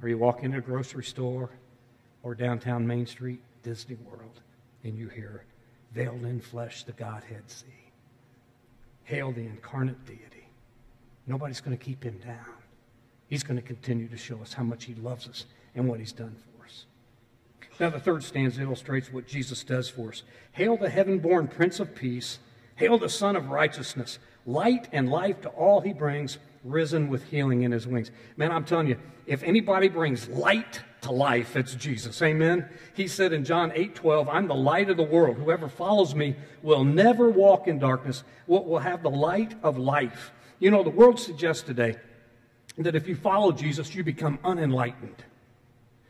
or 0.00 0.08
you 0.08 0.16
walk 0.16 0.44
into 0.44 0.58
a 0.58 0.60
grocery 0.60 1.04
store 1.04 1.50
or 2.22 2.36
downtown 2.36 2.86
Main 2.86 3.06
Street, 3.06 3.40
Disney 3.64 3.96
World, 3.96 4.42
and 4.84 4.96
you 4.96 5.08
hear 5.08 5.44
veiled 5.92 6.22
in 6.22 6.40
flesh, 6.40 6.84
the 6.84 6.92
Godhead 6.92 7.50
see. 7.50 7.66
Hail 9.02 9.32
the 9.32 9.40
incarnate 9.40 10.04
deity. 10.06 10.39
Nobody's 11.26 11.60
going 11.60 11.76
to 11.76 11.82
keep 11.82 12.02
him 12.02 12.18
down. 12.18 12.54
He's 13.28 13.42
going 13.42 13.56
to 13.56 13.66
continue 13.66 14.08
to 14.08 14.16
show 14.16 14.40
us 14.42 14.52
how 14.52 14.64
much 14.64 14.84
he 14.84 14.94
loves 14.94 15.28
us 15.28 15.46
and 15.74 15.88
what 15.88 16.00
he's 16.00 16.12
done 16.12 16.34
for 16.34 16.64
us. 16.64 16.86
Now, 17.78 17.90
the 17.90 18.00
third 18.00 18.24
stanza 18.24 18.60
illustrates 18.60 19.12
what 19.12 19.26
Jesus 19.26 19.62
does 19.62 19.88
for 19.88 20.08
us. 20.08 20.24
Hail 20.52 20.76
the 20.76 20.90
heaven 20.90 21.18
born 21.18 21.46
Prince 21.46 21.78
of 21.78 21.94
Peace. 21.94 22.40
Hail 22.74 22.98
the 22.98 23.08
Sun 23.08 23.36
of 23.36 23.50
Righteousness. 23.50 24.18
Light 24.46 24.88
and 24.92 25.08
life 25.08 25.42
to 25.42 25.48
all 25.50 25.80
he 25.80 25.92
brings, 25.92 26.38
risen 26.64 27.08
with 27.08 27.24
healing 27.24 27.62
in 27.62 27.72
his 27.72 27.86
wings. 27.86 28.10
Man, 28.36 28.50
I'm 28.50 28.64
telling 28.64 28.88
you, 28.88 28.96
if 29.26 29.42
anybody 29.42 29.88
brings 29.88 30.28
light 30.28 30.80
to 31.02 31.12
life, 31.12 31.56
it's 31.56 31.74
Jesus. 31.74 32.20
Amen. 32.20 32.68
He 32.94 33.06
said 33.06 33.32
in 33.32 33.44
John 33.44 33.70
8 33.74 33.94
12, 33.94 34.28
I'm 34.28 34.48
the 34.48 34.54
light 34.54 34.90
of 34.90 34.96
the 34.96 35.02
world. 35.02 35.36
Whoever 35.36 35.68
follows 35.68 36.14
me 36.14 36.34
will 36.62 36.84
never 36.84 37.30
walk 37.30 37.68
in 37.68 37.78
darkness, 37.78 38.24
will, 38.46 38.64
will 38.64 38.80
have 38.80 39.02
the 39.02 39.10
light 39.10 39.54
of 39.62 39.78
life. 39.78 40.32
You 40.60 40.70
know, 40.70 40.84
the 40.84 40.90
world 40.90 41.18
suggests 41.18 41.62
today 41.62 41.96
that 42.78 42.94
if 42.94 43.08
you 43.08 43.16
follow 43.16 43.50
Jesus, 43.50 43.94
you 43.94 44.04
become 44.04 44.38
unenlightened. 44.44 45.24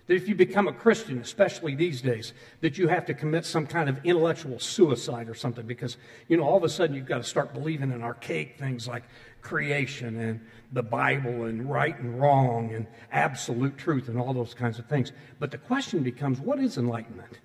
That 0.09 0.17
if 0.17 0.29
you 0.29 0.35
become 0.35 0.67
a 0.67 0.73
Christian, 0.73 1.21
especially 1.21 1.77
these 1.77 2.03
days, 2.03 2.33
that 2.61 2.77
you 2.77 2.89
have 2.89 3.07
to 3.07 3.15
commit 3.15 3.47
some 3.47 3.65
kind 3.65 3.89
of 3.89 4.05
intellectual 4.05 4.59
suicide 4.59 5.29
or 5.29 5.35
something 5.35 5.67
because, 5.67 5.97
you 6.27 6.37
know, 6.37 6.43
all 6.43 6.57
of 6.57 6.65
a 6.65 6.69
sudden 6.69 6.97
you've 6.97 7.07
got 7.07 7.19
to 7.19 7.25
start 7.25 7.55
believing 7.55 7.93
in 7.93 8.03
archaic 8.03 8.59
things 8.59 8.89
like 8.89 9.05
creation 9.41 10.21
and 10.21 10.41
the 10.73 10.83
Bible 10.83 11.45
and 11.45 11.71
right 11.71 11.97
and 12.01 12.21
wrong 12.21 12.75
and 12.75 12.89
absolute 13.13 13.79
truth 13.79 14.09
and 14.09 14.19
all 14.19 14.35
those 14.35 14.53
kinds 14.53 14.81
of 14.81 14.87
things. 14.87 15.13
But 15.39 15.53
the 15.53 15.59
question 15.59 16.03
becomes 16.03 16.41
what 16.41 16.59
is 16.59 16.77
enlightenment? 16.77 17.39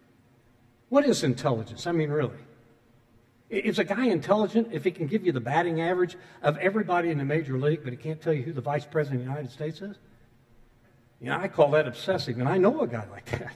What 0.90 1.06
is 1.06 1.24
intelligence? 1.24 1.86
I 1.86 1.92
mean, 1.92 2.10
really. 2.10 2.40
Is 3.56 3.80
a 3.80 3.84
guy 3.86 4.08
intelligent 4.08 4.70
if 4.72 4.84
he 4.84 4.92
can 4.92 5.08
give 5.08 5.26
you 5.26 5.32
the 5.32 5.40
batting 5.40 5.82
average 5.82 6.18
of 6.42 6.58
everybody 6.58 7.10
in 7.10 7.18
the 7.18 7.24
major 7.24 7.58
league, 7.58 7.82
but 7.84 7.94
he 7.94 7.98
can't 7.98 8.22
tell 8.22 8.34
you 8.34 8.44
who 8.44 8.52
the 8.52 8.62
vice 8.62 8.86
president 8.86 9.22
of 9.22 9.26
the 9.26 9.32
United 9.32 9.52
States 9.52 9.82
is? 9.82 9.96
You 11.22 11.30
know, 11.30 11.38
I 11.38 11.48
call 11.48 11.72
that 11.72 11.88
obsessive, 11.88 12.38
and 12.38 12.50
I 12.50 12.58
know 12.58 12.82
a 12.82 12.88
guy 12.88 13.06
like 13.10 13.26
that. 13.32 13.56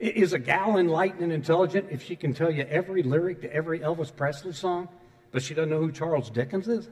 Is 0.00 0.32
a 0.32 0.38
gal 0.40 0.76
enlightened 0.76 1.22
and 1.22 1.32
intelligent 1.32 1.86
if 1.90 2.02
she 2.02 2.16
can 2.16 2.34
tell 2.34 2.50
you 2.50 2.64
every 2.64 3.04
lyric 3.04 3.40
to 3.42 3.54
every 3.54 3.78
Elvis 3.78 4.14
Presley 4.14 4.52
song, 4.52 4.88
but 5.30 5.42
she 5.42 5.54
doesn't 5.54 5.70
know 5.70 5.80
who 5.80 5.92
Charles 5.92 6.28
Dickens 6.30 6.66
is? 6.66 6.90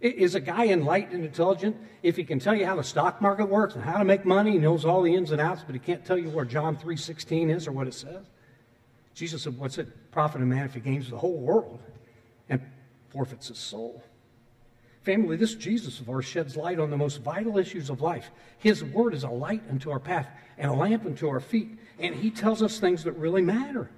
Is 0.00 0.34
a 0.34 0.40
guy 0.40 0.66
enlightened 0.66 1.14
and 1.14 1.24
intelligent 1.24 1.76
if 2.02 2.16
he 2.16 2.24
can 2.24 2.40
tell 2.40 2.54
you 2.54 2.66
how 2.66 2.76
the 2.76 2.82
stock 2.82 3.20
market 3.20 3.46
works 3.46 3.74
and 3.74 3.84
how 3.84 3.98
to 3.98 4.04
make 4.04 4.24
money? 4.24 4.58
Knows 4.58 4.84
all 4.84 5.02
the 5.02 5.14
ins 5.14 5.30
and 5.30 5.40
outs, 5.40 5.62
but 5.64 5.74
he 5.74 5.78
can't 5.78 6.04
tell 6.04 6.18
you 6.18 6.30
where 6.30 6.44
John 6.44 6.76
3.16 6.76 7.54
is 7.54 7.68
or 7.68 7.72
what 7.72 7.86
it 7.86 7.94
says? 7.94 8.24
Jesus 9.14 9.42
said, 9.42 9.58
what's 9.58 9.78
it 9.78 10.10
profit 10.10 10.40
a 10.40 10.44
man 10.44 10.64
if 10.64 10.74
he 10.74 10.80
gains 10.80 11.10
the 11.10 11.18
whole 11.18 11.38
world 11.38 11.80
and 12.48 12.60
forfeits 13.10 13.48
his 13.48 13.58
soul? 13.58 14.02
Family, 15.02 15.36
this 15.36 15.54
Jesus 15.54 15.98
of 15.98 16.08
ours 16.08 16.24
sheds 16.24 16.56
light 16.56 16.78
on 16.78 16.90
the 16.90 16.96
most 16.96 17.22
vital 17.22 17.58
issues 17.58 17.90
of 17.90 18.00
life. 18.00 18.30
His 18.58 18.84
word 18.84 19.14
is 19.14 19.24
a 19.24 19.28
light 19.28 19.62
unto 19.68 19.90
our 19.90 19.98
path 19.98 20.28
and 20.56 20.70
a 20.70 20.74
lamp 20.74 21.04
unto 21.04 21.28
our 21.28 21.40
feet. 21.40 21.70
and 21.98 22.14
He 22.14 22.30
tells 22.30 22.62
us 22.62 22.78
things 22.78 23.02
that 23.04 23.12
really 23.12 23.42
matter. 23.42 23.90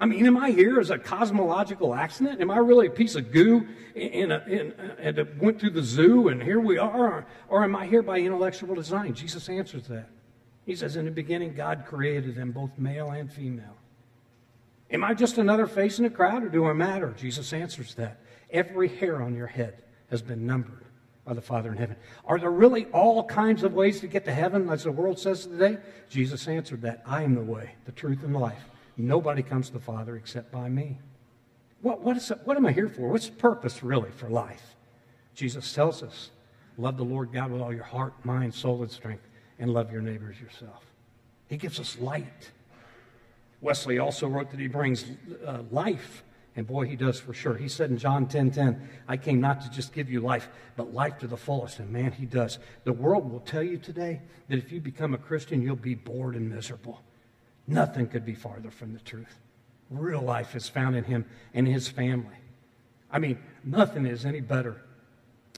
I 0.00 0.06
mean, 0.06 0.26
am 0.26 0.38
I 0.38 0.50
here 0.50 0.80
as 0.80 0.88
a 0.88 0.98
cosmological 0.98 1.94
accident? 1.94 2.40
Am 2.40 2.50
I 2.50 2.56
really 2.56 2.86
a 2.86 2.90
piece 2.90 3.16
of 3.16 3.30
goo 3.32 3.68
in 3.94 4.32
a, 4.32 4.42
in, 4.48 4.72
and 4.98 5.18
it 5.18 5.36
went 5.36 5.60
through 5.60 5.70
the 5.70 5.82
zoo 5.82 6.28
and 6.28 6.42
here 6.42 6.58
we 6.58 6.78
are? 6.78 7.26
Or 7.48 7.62
am 7.62 7.76
I 7.76 7.86
here 7.86 8.02
by 8.02 8.18
intellectual 8.18 8.74
design? 8.74 9.12
Jesus 9.12 9.46
answers 9.50 9.88
that. 9.88 10.08
He 10.64 10.74
says, 10.74 10.96
In 10.96 11.04
the 11.04 11.10
beginning, 11.10 11.54
God 11.54 11.84
created 11.86 12.34
them, 12.34 12.50
both 12.50 12.70
male 12.78 13.10
and 13.10 13.30
female. 13.30 13.76
Am 14.92 15.04
I 15.04 15.14
just 15.14 15.38
another 15.38 15.66
face 15.66 15.98
in 15.98 16.04
a 16.04 16.10
crowd 16.10 16.42
or 16.42 16.48
do 16.48 16.66
I 16.66 16.72
matter? 16.72 17.14
Jesus 17.16 17.52
answers 17.52 17.94
that. 17.94 18.20
Every 18.50 18.88
hair 18.88 19.22
on 19.22 19.34
your 19.34 19.46
head 19.46 19.82
has 20.10 20.20
been 20.20 20.46
numbered 20.46 20.84
by 21.24 21.34
the 21.34 21.40
Father 21.40 21.70
in 21.70 21.78
heaven. 21.78 21.96
Are 22.24 22.38
there 22.38 22.50
really 22.50 22.86
all 22.86 23.24
kinds 23.24 23.62
of 23.62 23.72
ways 23.72 24.00
to 24.00 24.08
get 24.08 24.24
to 24.24 24.32
heaven, 24.32 24.68
as 24.68 24.82
the 24.82 24.90
world 24.90 25.18
says 25.18 25.46
today? 25.46 25.78
Jesus 26.08 26.48
answered 26.48 26.82
that. 26.82 27.02
I 27.06 27.22
am 27.22 27.34
the 27.36 27.42
way, 27.42 27.76
the 27.84 27.92
truth, 27.92 28.24
and 28.24 28.34
the 28.34 28.38
life. 28.38 28.64
Nobody 28.96 29.42
comes 29.42 29.68
to 29.68 29.74
the 29.74 29.80
Father 29.80 30.16
except 30.16 30.50
by 30.50 30.68
me. 30.68 30.98
What, 31.82 32.00
what, 32.00 32.16
is, 32.16 32.32
what 32.44 32.56
am 32.56 32.66
I 32.66 32.72
here 32.72 32.88
for? 32.88 33.08
What's 33.08 33.26
the 33.26 33.36
purpose, 33.36 33.82
really, 33.82 34.10
for 34.10 34.28
life? 34.28 34.74
Jesus 35.34 35.72
tells 35.72 36.02
us 36.02 36.30
love 36.76 36.96
the 36.96 37.04
Lord 37.04 37.32
God 37.32 37.50
with 37.52 37.62
all 37.62 37.72
your 37.72 37.84
heart, 37.84 38.12
mind, 38.24 38.52
soul, 38.52 38.82
and 38.82 38.90
strength, 38.90 39.26
and 39.58 39.72
love 39.72 39.92
your 39.92 40.02
neighbors 40.02 40.40
yourself. 40.40 40.84
He 41.48 41.56
gives 41.56 41.78
us 41.78 41.98
light. 41.98 42.50
Wesley 43.60 43.98
also 43.98 44.26
wrote 44.26 44.50
that 44.50 44.60
he 44.60 44.68
brings 44.68 45.04
uh, 45.46 45.62
life 45.70 46.22
and 46.56 46.66
boy, 46.66 46.86
he 46.86 46.96
does 46.96 47.20
for 47.20 47.32
sure. 47.32 47.56
He 47.56 47.68
said 47.68 47.90
in 47.90 47.98
John 47.98 48.26
10 48.26 48.50
10, 48.50 48.88
I 49.06 49.16
came 49.16 49.40
not 49.40 49.60
to 49.62 49.70
just 49.70 49.92
give 49.92 50.10
you 50.10 50.20
life, 50.20 50.48
but 50.76 50.92
life 50.92 51.18
to 51.18 51.26
the 51.26 51.36
fullest. 51.36 51.78
And 51.78 51.90
man, 51.90 52.12
he 52.12 52.26
does. 52.26 52.58
The 52.84 52.92
world 52.92 53.30
will 53.30 53.40
tell 53.40 53.62
you 53.62 53.78
today 53.78 54.20
that 54.48 54.58
if 54.58 54.72
you 54.72 54.80
become 54.80 55.14
a 55.14 55.18
Christian, 55.18 55.62
you'll 55.62 55.76
be 55.76 55.94
bored 55.94 56.34
and 56.34 56.50
miserable. 56.50 57.02
Nothing 57.66 58.08
could 58.08 58.24
be 58.24 58.34
farther 58.34 58.70
from 58.70 58.92
the 58.92 59.00
truth. 59.00 59.38
Real 59.90 60.22
life 60.22 60.56
is 60.56 60.68
found 60.68 60.96
in 60.96 61.04
him 61.04 61.24
and 61.54 61.68
his 61.68 61.88
family. 61.88 62.36
I 63.12 63.18
mean, 63.18 63.38
nothing 63.64 64.06
is 64.06 64.26
any 64.26 64.40
better 64.40 64.82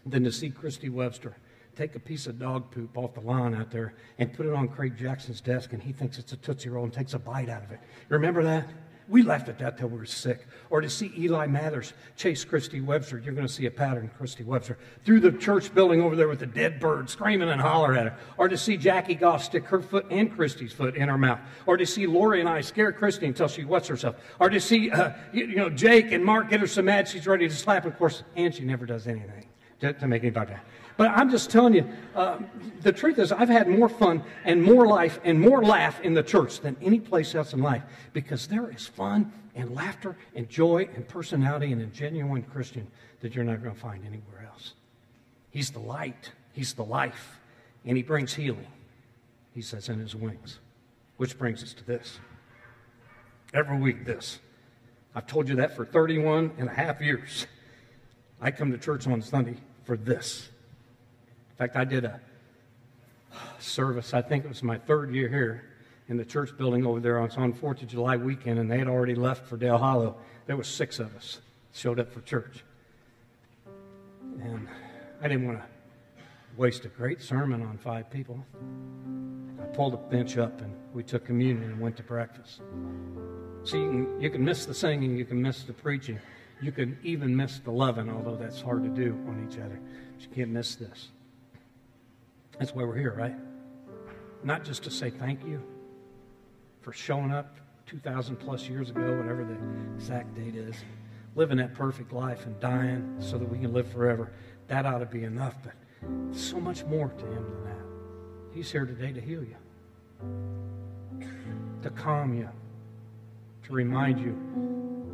than 0.04 0.24
to 0.24 0.32
see 0.32 0.50
Christy 0.50 0.88
Webster 0.88 1.36
take 1.76 1.94
a 1.94 2.00
piece 2.00 2.26
of 2.26 2.38
dog 2.38 2.70
poop 2.70 2.96
off 2.96 3.14
the 3.14 3.20
lawn 3.20 3.54
out 3.54 3.70
there 3.70 3.94
and 4.18 4.32
put 4.32 4.46
it 4.46 4.52
on 4.52 4.68
Craig 4.68 4.96
Jackson's 4.96 5.40
desk, 5.40 5.72
and 5.72 5.82
he 5.82 5.92
thinks 5.92 6.18
it's 6.18 6.32
a 6.32 6.36
Tootsie 6.36 6.68
Roll 6.68 6.84
and 6.84 6.92
takes 6.92 7.14
a 7.14 7.18
bite 7.18 7.48
out 7.48 7.64
of 7.64 7.72
it. 7.72 7.80
Remember 8.08 8.42
that? 8.42 8.68
We 9.08 9.22
laughed 9.22 9.48
at 9.48 9.58
that 9.58 9.76
till 9.76 9.88
we 9.88 9.98
were 9.98 10.06
sick. 10.06 10.46
Or 10.70 10.80
to 10.80 10.88
see 10.88 11.12
Eli 11.18 11.46
Mathers 11.46 11.92
chase 12.16 12.44
Christy 12.44 12.80
Webster, 12.80 13.18
you're 13.18 13.34
going 13.34 13.46
to 13.46 13.52
see 13.52 13.66
a 13.66 13.70
pattern, 13.70 14.10
Christy 14.16 14.44
Webster, 14.44 14.78
through 15.04 15.20
the 15.20 15.32
church 15.32 15.74
building 15.74 16.00
over 16.00 16.14
there 16.14 16.28
with 16.28 16.38
the 16.38 16.46
dead 16.46 16.78
bird 16.78 17.10
screaming 17.10 17.50
and 17.50 17.60
holler 17.60 17.94
at 17.94 18.06
her. 18.06 18.16
Or 18.38 18.48
to 18.48 18.56
see 18.56 18.76
Jackie 18.76 19.16
Goff 19.16 19.42
stick 19.42 19.64
her 19.66 19.82
foot 19.82 20.06
and 20.10 20.34
Christy's 20.34 20.72
foot 20.72 20.96
in 20.96 21.08
her 21.08 21.18
mouth. 21.18 21.40
Or 21.66 21.76
to 21.76 21.84
see 21.84 22.06
Lori 22.06 22.40
and 22.40 22.48
I 22.48 22.60
scare 22.60 22.92
Christy 22.92 23.26
until 23.26 23.48
she 23.48 23.64
wets 23.64 23.88
herself. 23.88 24.16
Or 24.38 24.48
to 24.48 24.60
see, 24.60 24.90
uh, 24.90 25.12
you, 25.32 25.46
you, 25.46 25.56
know, 25.56 25.68
Jake 25.68 26.12
and 26.12 26.24
Mark 26.24 26.48
get 26.48 26.60
her 26.60 26.66
so 26.66 26.80
mad 26.80 27.08
she's 27.08 27.26
ready 27.26 27.48
to 27.48 27.54
slap. 27.54 27.84
Of 27.84 27.98
course, 27.98 28.22
and 28.36 28.54
she 28.54 28.64
never 28.64 28.86
does 28.86 29.06
anything 29.08 29.46
to, 29.80 29.92
to 29.92 30.06
make 30.06 30.22
anybody 30.22 30.52
mad. 30.52 30.62
But 30.96 31.10
I'm 31.10 31.30
just 31.30 31.50
telling 31.50 31.74
you, 31.74 31.88
uh, 32.14 32.38
the 32.82 32.92
truth 32.92 33.18
is, 33.18 33.32
I've 33.32 33.48
had 33.48 33.68
more 33.68 33.88
fun 33.88 34.22
and 34.44 34.62
more 34.62 34.86
life 34.86 35.20
and 35.24 35.40
more 35.40 35.62
laugh 35.62 36.00
in 36.00 36.14
the 36.14 36.22
church 36.22 36.60
than 36.60 36.76
any 36.82 37.00
place 37.00 37.34
else 37.34 37.52
in 37.52 37.60
life 37.60 37.82
because 38.12 38.46
there 38.46 38.70
is 38.70 38.86
fun 38.86 39.32
and 39.54 39.74
laughter 39.74 40.16
and 40.34 40.48
joy 40.48 40.88
and 40.94 41.06
personality 41.08 41.72
in 41.72 41.80
a 41.80 41.86
genuine 41.86 42.42
Christian 42.42 42.86
that 43.20 43.34
you're 43.34 43.44
not 43.44 43.62
going 43.62 43.74
to 43.74 43.80
find 43.80 44.04
anywhere 44.04 44.46
else. 44.46 44.74
He's 45.50 45.70
the 45.70 45.80
light, 45.80 46.32
He's 46.52 46.74
the 46.74 46.84
life, 46.84 47.38
and 47.84 47.96
He 47.96 48.02
brings 48.02 48.34
healing, 48.34 48.66
He 49.54 49.62
says, 49.62 49.88
in 49.88 49.98
His 49.98 50.14
wings. 50.14 50.58
Which 51.16 51.38
brings 51.38 51.62
us 51.62 51.74
to 51.74 51.84
this. 51.84 52.18
Every 53.54 53.78
week, 53.78 54.04
this. 54.04 54.40
I've 55.14 55.26
told 55.26 55.48
you 55.48 55.56
that 55.56 55.76
for 55.76 55.84
31 55.84 56.52
and 56.58 56.68
a 56.68 56.72
half 56.72 57.00
years. 57.00 57.46
I 58.40 58.50
come 58.50 58.72
to 58.72 58.78
church 58.78 59.06
on 59.06 59.20
Sunday 59.20 59.56
for 59.84 59.96
this 59.96 60.48
fact, 61.62 61.76
I 61.76 61.84
did 61.84 62.04
a 62.04 62.20
service, 63.60 64.14
I 64.14 64.20
think 64.20 64.44
it 64.44 64.48
was 64.48 64.64
my 64.64 64.78
third 64.78 65.14
year 65.14 65.28
here 65.28 65.62
in 66.08 66.16
the 66.16 66.24
church 66.24 66.56
building 66.58 66.84
over 66.84 66.98
there 66.98 67.20
on, 67.20 67.30
on 67.36 67.52
4th 67.52 67.82
of 67.82 67.88
July 67.88 68.16
weekend, 68.16 68.58
and 68.58 68.68
they 68.68 68.78
had 68.78 68.88
already 68.88 69.14
left 69.14 69.46
for 69.46 69.56
Dale 69.56 69.78
Hollow. 69.78 70.16
There 70.46 70.56
was 70.56 70.66
six 70.66 70.98
of 70.98 71.14
us 71.14 71.40
showed 71.72 72.00
up 72.00 72.12
for 72.12 72.20
church. 72.22 72.64
And 74.42 74.66
I 75.22 75.28
didn't 75.28 75.46
want 75.46 75.60
to 75.60 75.64
waste 76.56 76.84
a 76.84 76.88
great 76.88 77.22
sermon 77.22 77.62
on 77.62 77.78
five 77.78 78.10
people. 78.10 78.44
I 79.62 79.66
pulled 79.66 79.94
a 79.94 79.98
bench 79.98 80.38
up 80.38 80.60
and 80.62 80.74
we 80.92 81.04
took 81.04 81.24
communion 81.24 81.70
and 81.70 81.80
went 81.80 81.96
to 81.98 82.02
breakfast. 82.02 82.60
See, 83.62 83.78
you 83.78 83.88
can, 83.88 84.20
you 84.20 84.30
can 84.30 84.44
miss 84.44 84.66
the 84.66 84.74
singing, 84.74 85.16
you 85.16 85.24
can 85.24 85.40
miss 85.40 85.62
the 85.62 85.72
preaching, 85.72 86.18
you 86.60 86.72
can 86.72 86.98
even 87.04 87.36
miss 87.36 87.60
the 87.60 87.70
loving, 87.70 88.10
although 88.10 88.34
that's 88.34 88.60
hard 88.60 88.82
to 88.82 88.88
do 88.88 89.12
on 89.28 89.48
each 89.48 89.60
other. 89.60 89.78
But 90.16 90.22
you 90.22 90.28
can't 90.34 90.50
miss 90.50 90.74
this. 90.74 91.10
That's 92.58 92.74
why 92.74 92.84
we're 92.84 92.96
here, 92.96 93.14
right? 93.16 93.34
Not 94.44 94.64
just 94.64 94.82
to 94.84 94.90
say 94.90 95.10
thank 95.10 95.44
you 95.44 95.62
for 96.80 96.92
showing 96.92 97.32
up 97.32 97.56
2,000 97.86 98.36
plus 98.36 98.68
years 98.68 98.90
ago, 98.90 99.16
whatever 99.16 99.44
the 99.44 99.56
exact 99.94 100.34
date 100.34 100.54
is, 100.54 100.76
living 101.34 101.58
that 101.58 101.74
perfect 101.74 102.12
life 102.12 102.46
and 102.46 102.58
dying 102.60 103.16
so 103.20 103.38
that 103.38 103.48
we 103.48 103.58
can 103.58 103.72
live 103.72 103.90
forever. 103.90 104.32
That 104.68 104.86
ought 104.86 104.98
to 104.98 105.06
be 105.06 105.24
enough, 105.24 105.54
but 105.62 105.74
so 106.34 106.60
much 106.60 106.84
more 106.84 107.08
to 107.08 107.24
Him 107.24 107.44
than 107.44 107.64
that. 107.64 108.54
He's 108.54 108.70
here 108.70 108.84
today 108.84 109.12
to 109.12 109.20
heal 109.20 109.44
you, 109.44 109.56
to 111.82 111.90
calm 111.90 112.34
you, 112.34 112.48
to 113.64 113.72
remind 113.72 114.20
you 114.20 114.32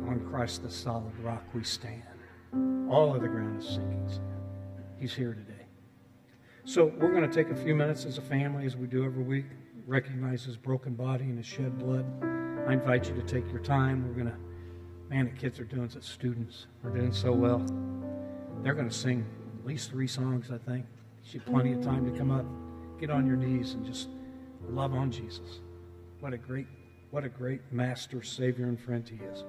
on 0.07 0.25
Christ 0.29 0.63
the 0.63 0.71
solid 0.71 1.17
rock 1.21 1.43
we 1.53 1.63
stand. 1.63 2.03
All 2.89 3.15
of 3.15 3.21
the 3.21 3.27
ground 3.27 3.61
is 3.61 3.67
sinking 3.67 4.05
sand. 4.07 4.23
He's 4.99 5.13
here 5.13 5.33
today. 5.33 5.58
So 6.65 6.85
we're 6.85 7.11
going 7.11 7.27
to 7.29 7.33
take 7.33 7.49
a 7.51 7.55
few 7.55 7.73
minutes 7.73 8.05
as 8.05 8.17
a 8.17 8.21
family, 8.21 8.65
as 8.65 8.75
we 8.75 8.85
do 8.85 9.03
every 9.03 9.23
week, 9.23 9.45
recognize 9.87 10.43
his 10.43 10.57
broken 10.57 10.93
body 10.93 11.23
and 11.23 11.37
his 11.37 11.47
shed 11.47 11.79
blood. 11.79 12.05
I 12.67 12.73
invite 12.73 13.09
you 13.09 13.15
to 13.15 13.23
take 13.23 13.49
your 13.49 13.61
time. 13.61 14.07
We're 14.07 14.13
going 14.13 14.27
to, 14.27 14.37
man, 15.09 15.25
the 15.25 15.39
kids 15.39 15.59
are 15.59 15.63
doing, 15.63 15.89
such 15.89 16.03
students 16.03 16.67
are 16.83 16.91
doing 16.91 17.11
so 17.11 17.31
well. 17.31 17.65
They're 18.61 18.75
going 18.75 18.89
to 18.89 18.95
sing 18.95 19.25
at 19.59 19.65
least 19.65 19.89
three 19.89 20.07
songs, 20.07 20.51
I 20.51 20.57
think. 20.57 20.85
You 21.31 21.39
have 21.39 21.49
plenty 21.49 21.73
of 21.73 21.83
time 21.83 22.11
to 22.11 22.17
come 22.17 22.31
up, 22.31 22.45
get 22.99 23.09
on 23.09 23.25
your 23.25 23.35
knees, 23.35 23.73
and 23.73 23.85
just 23.85 24.09
love 24.67 24.93
on 24.93 25.11
Jesus. 25.11 25.59
What 26.19 26.33
a 26.33 26.37
great, 26.37 26.67
what 27.11 27.23
a 27.23 27.29
great 27.29 27.61
master, 27.71 28.21
savior, 28.21 28.65
and 28.65 28.79
friend 28.79 29.07
he 29.07 29.23
is. 29.25 29.43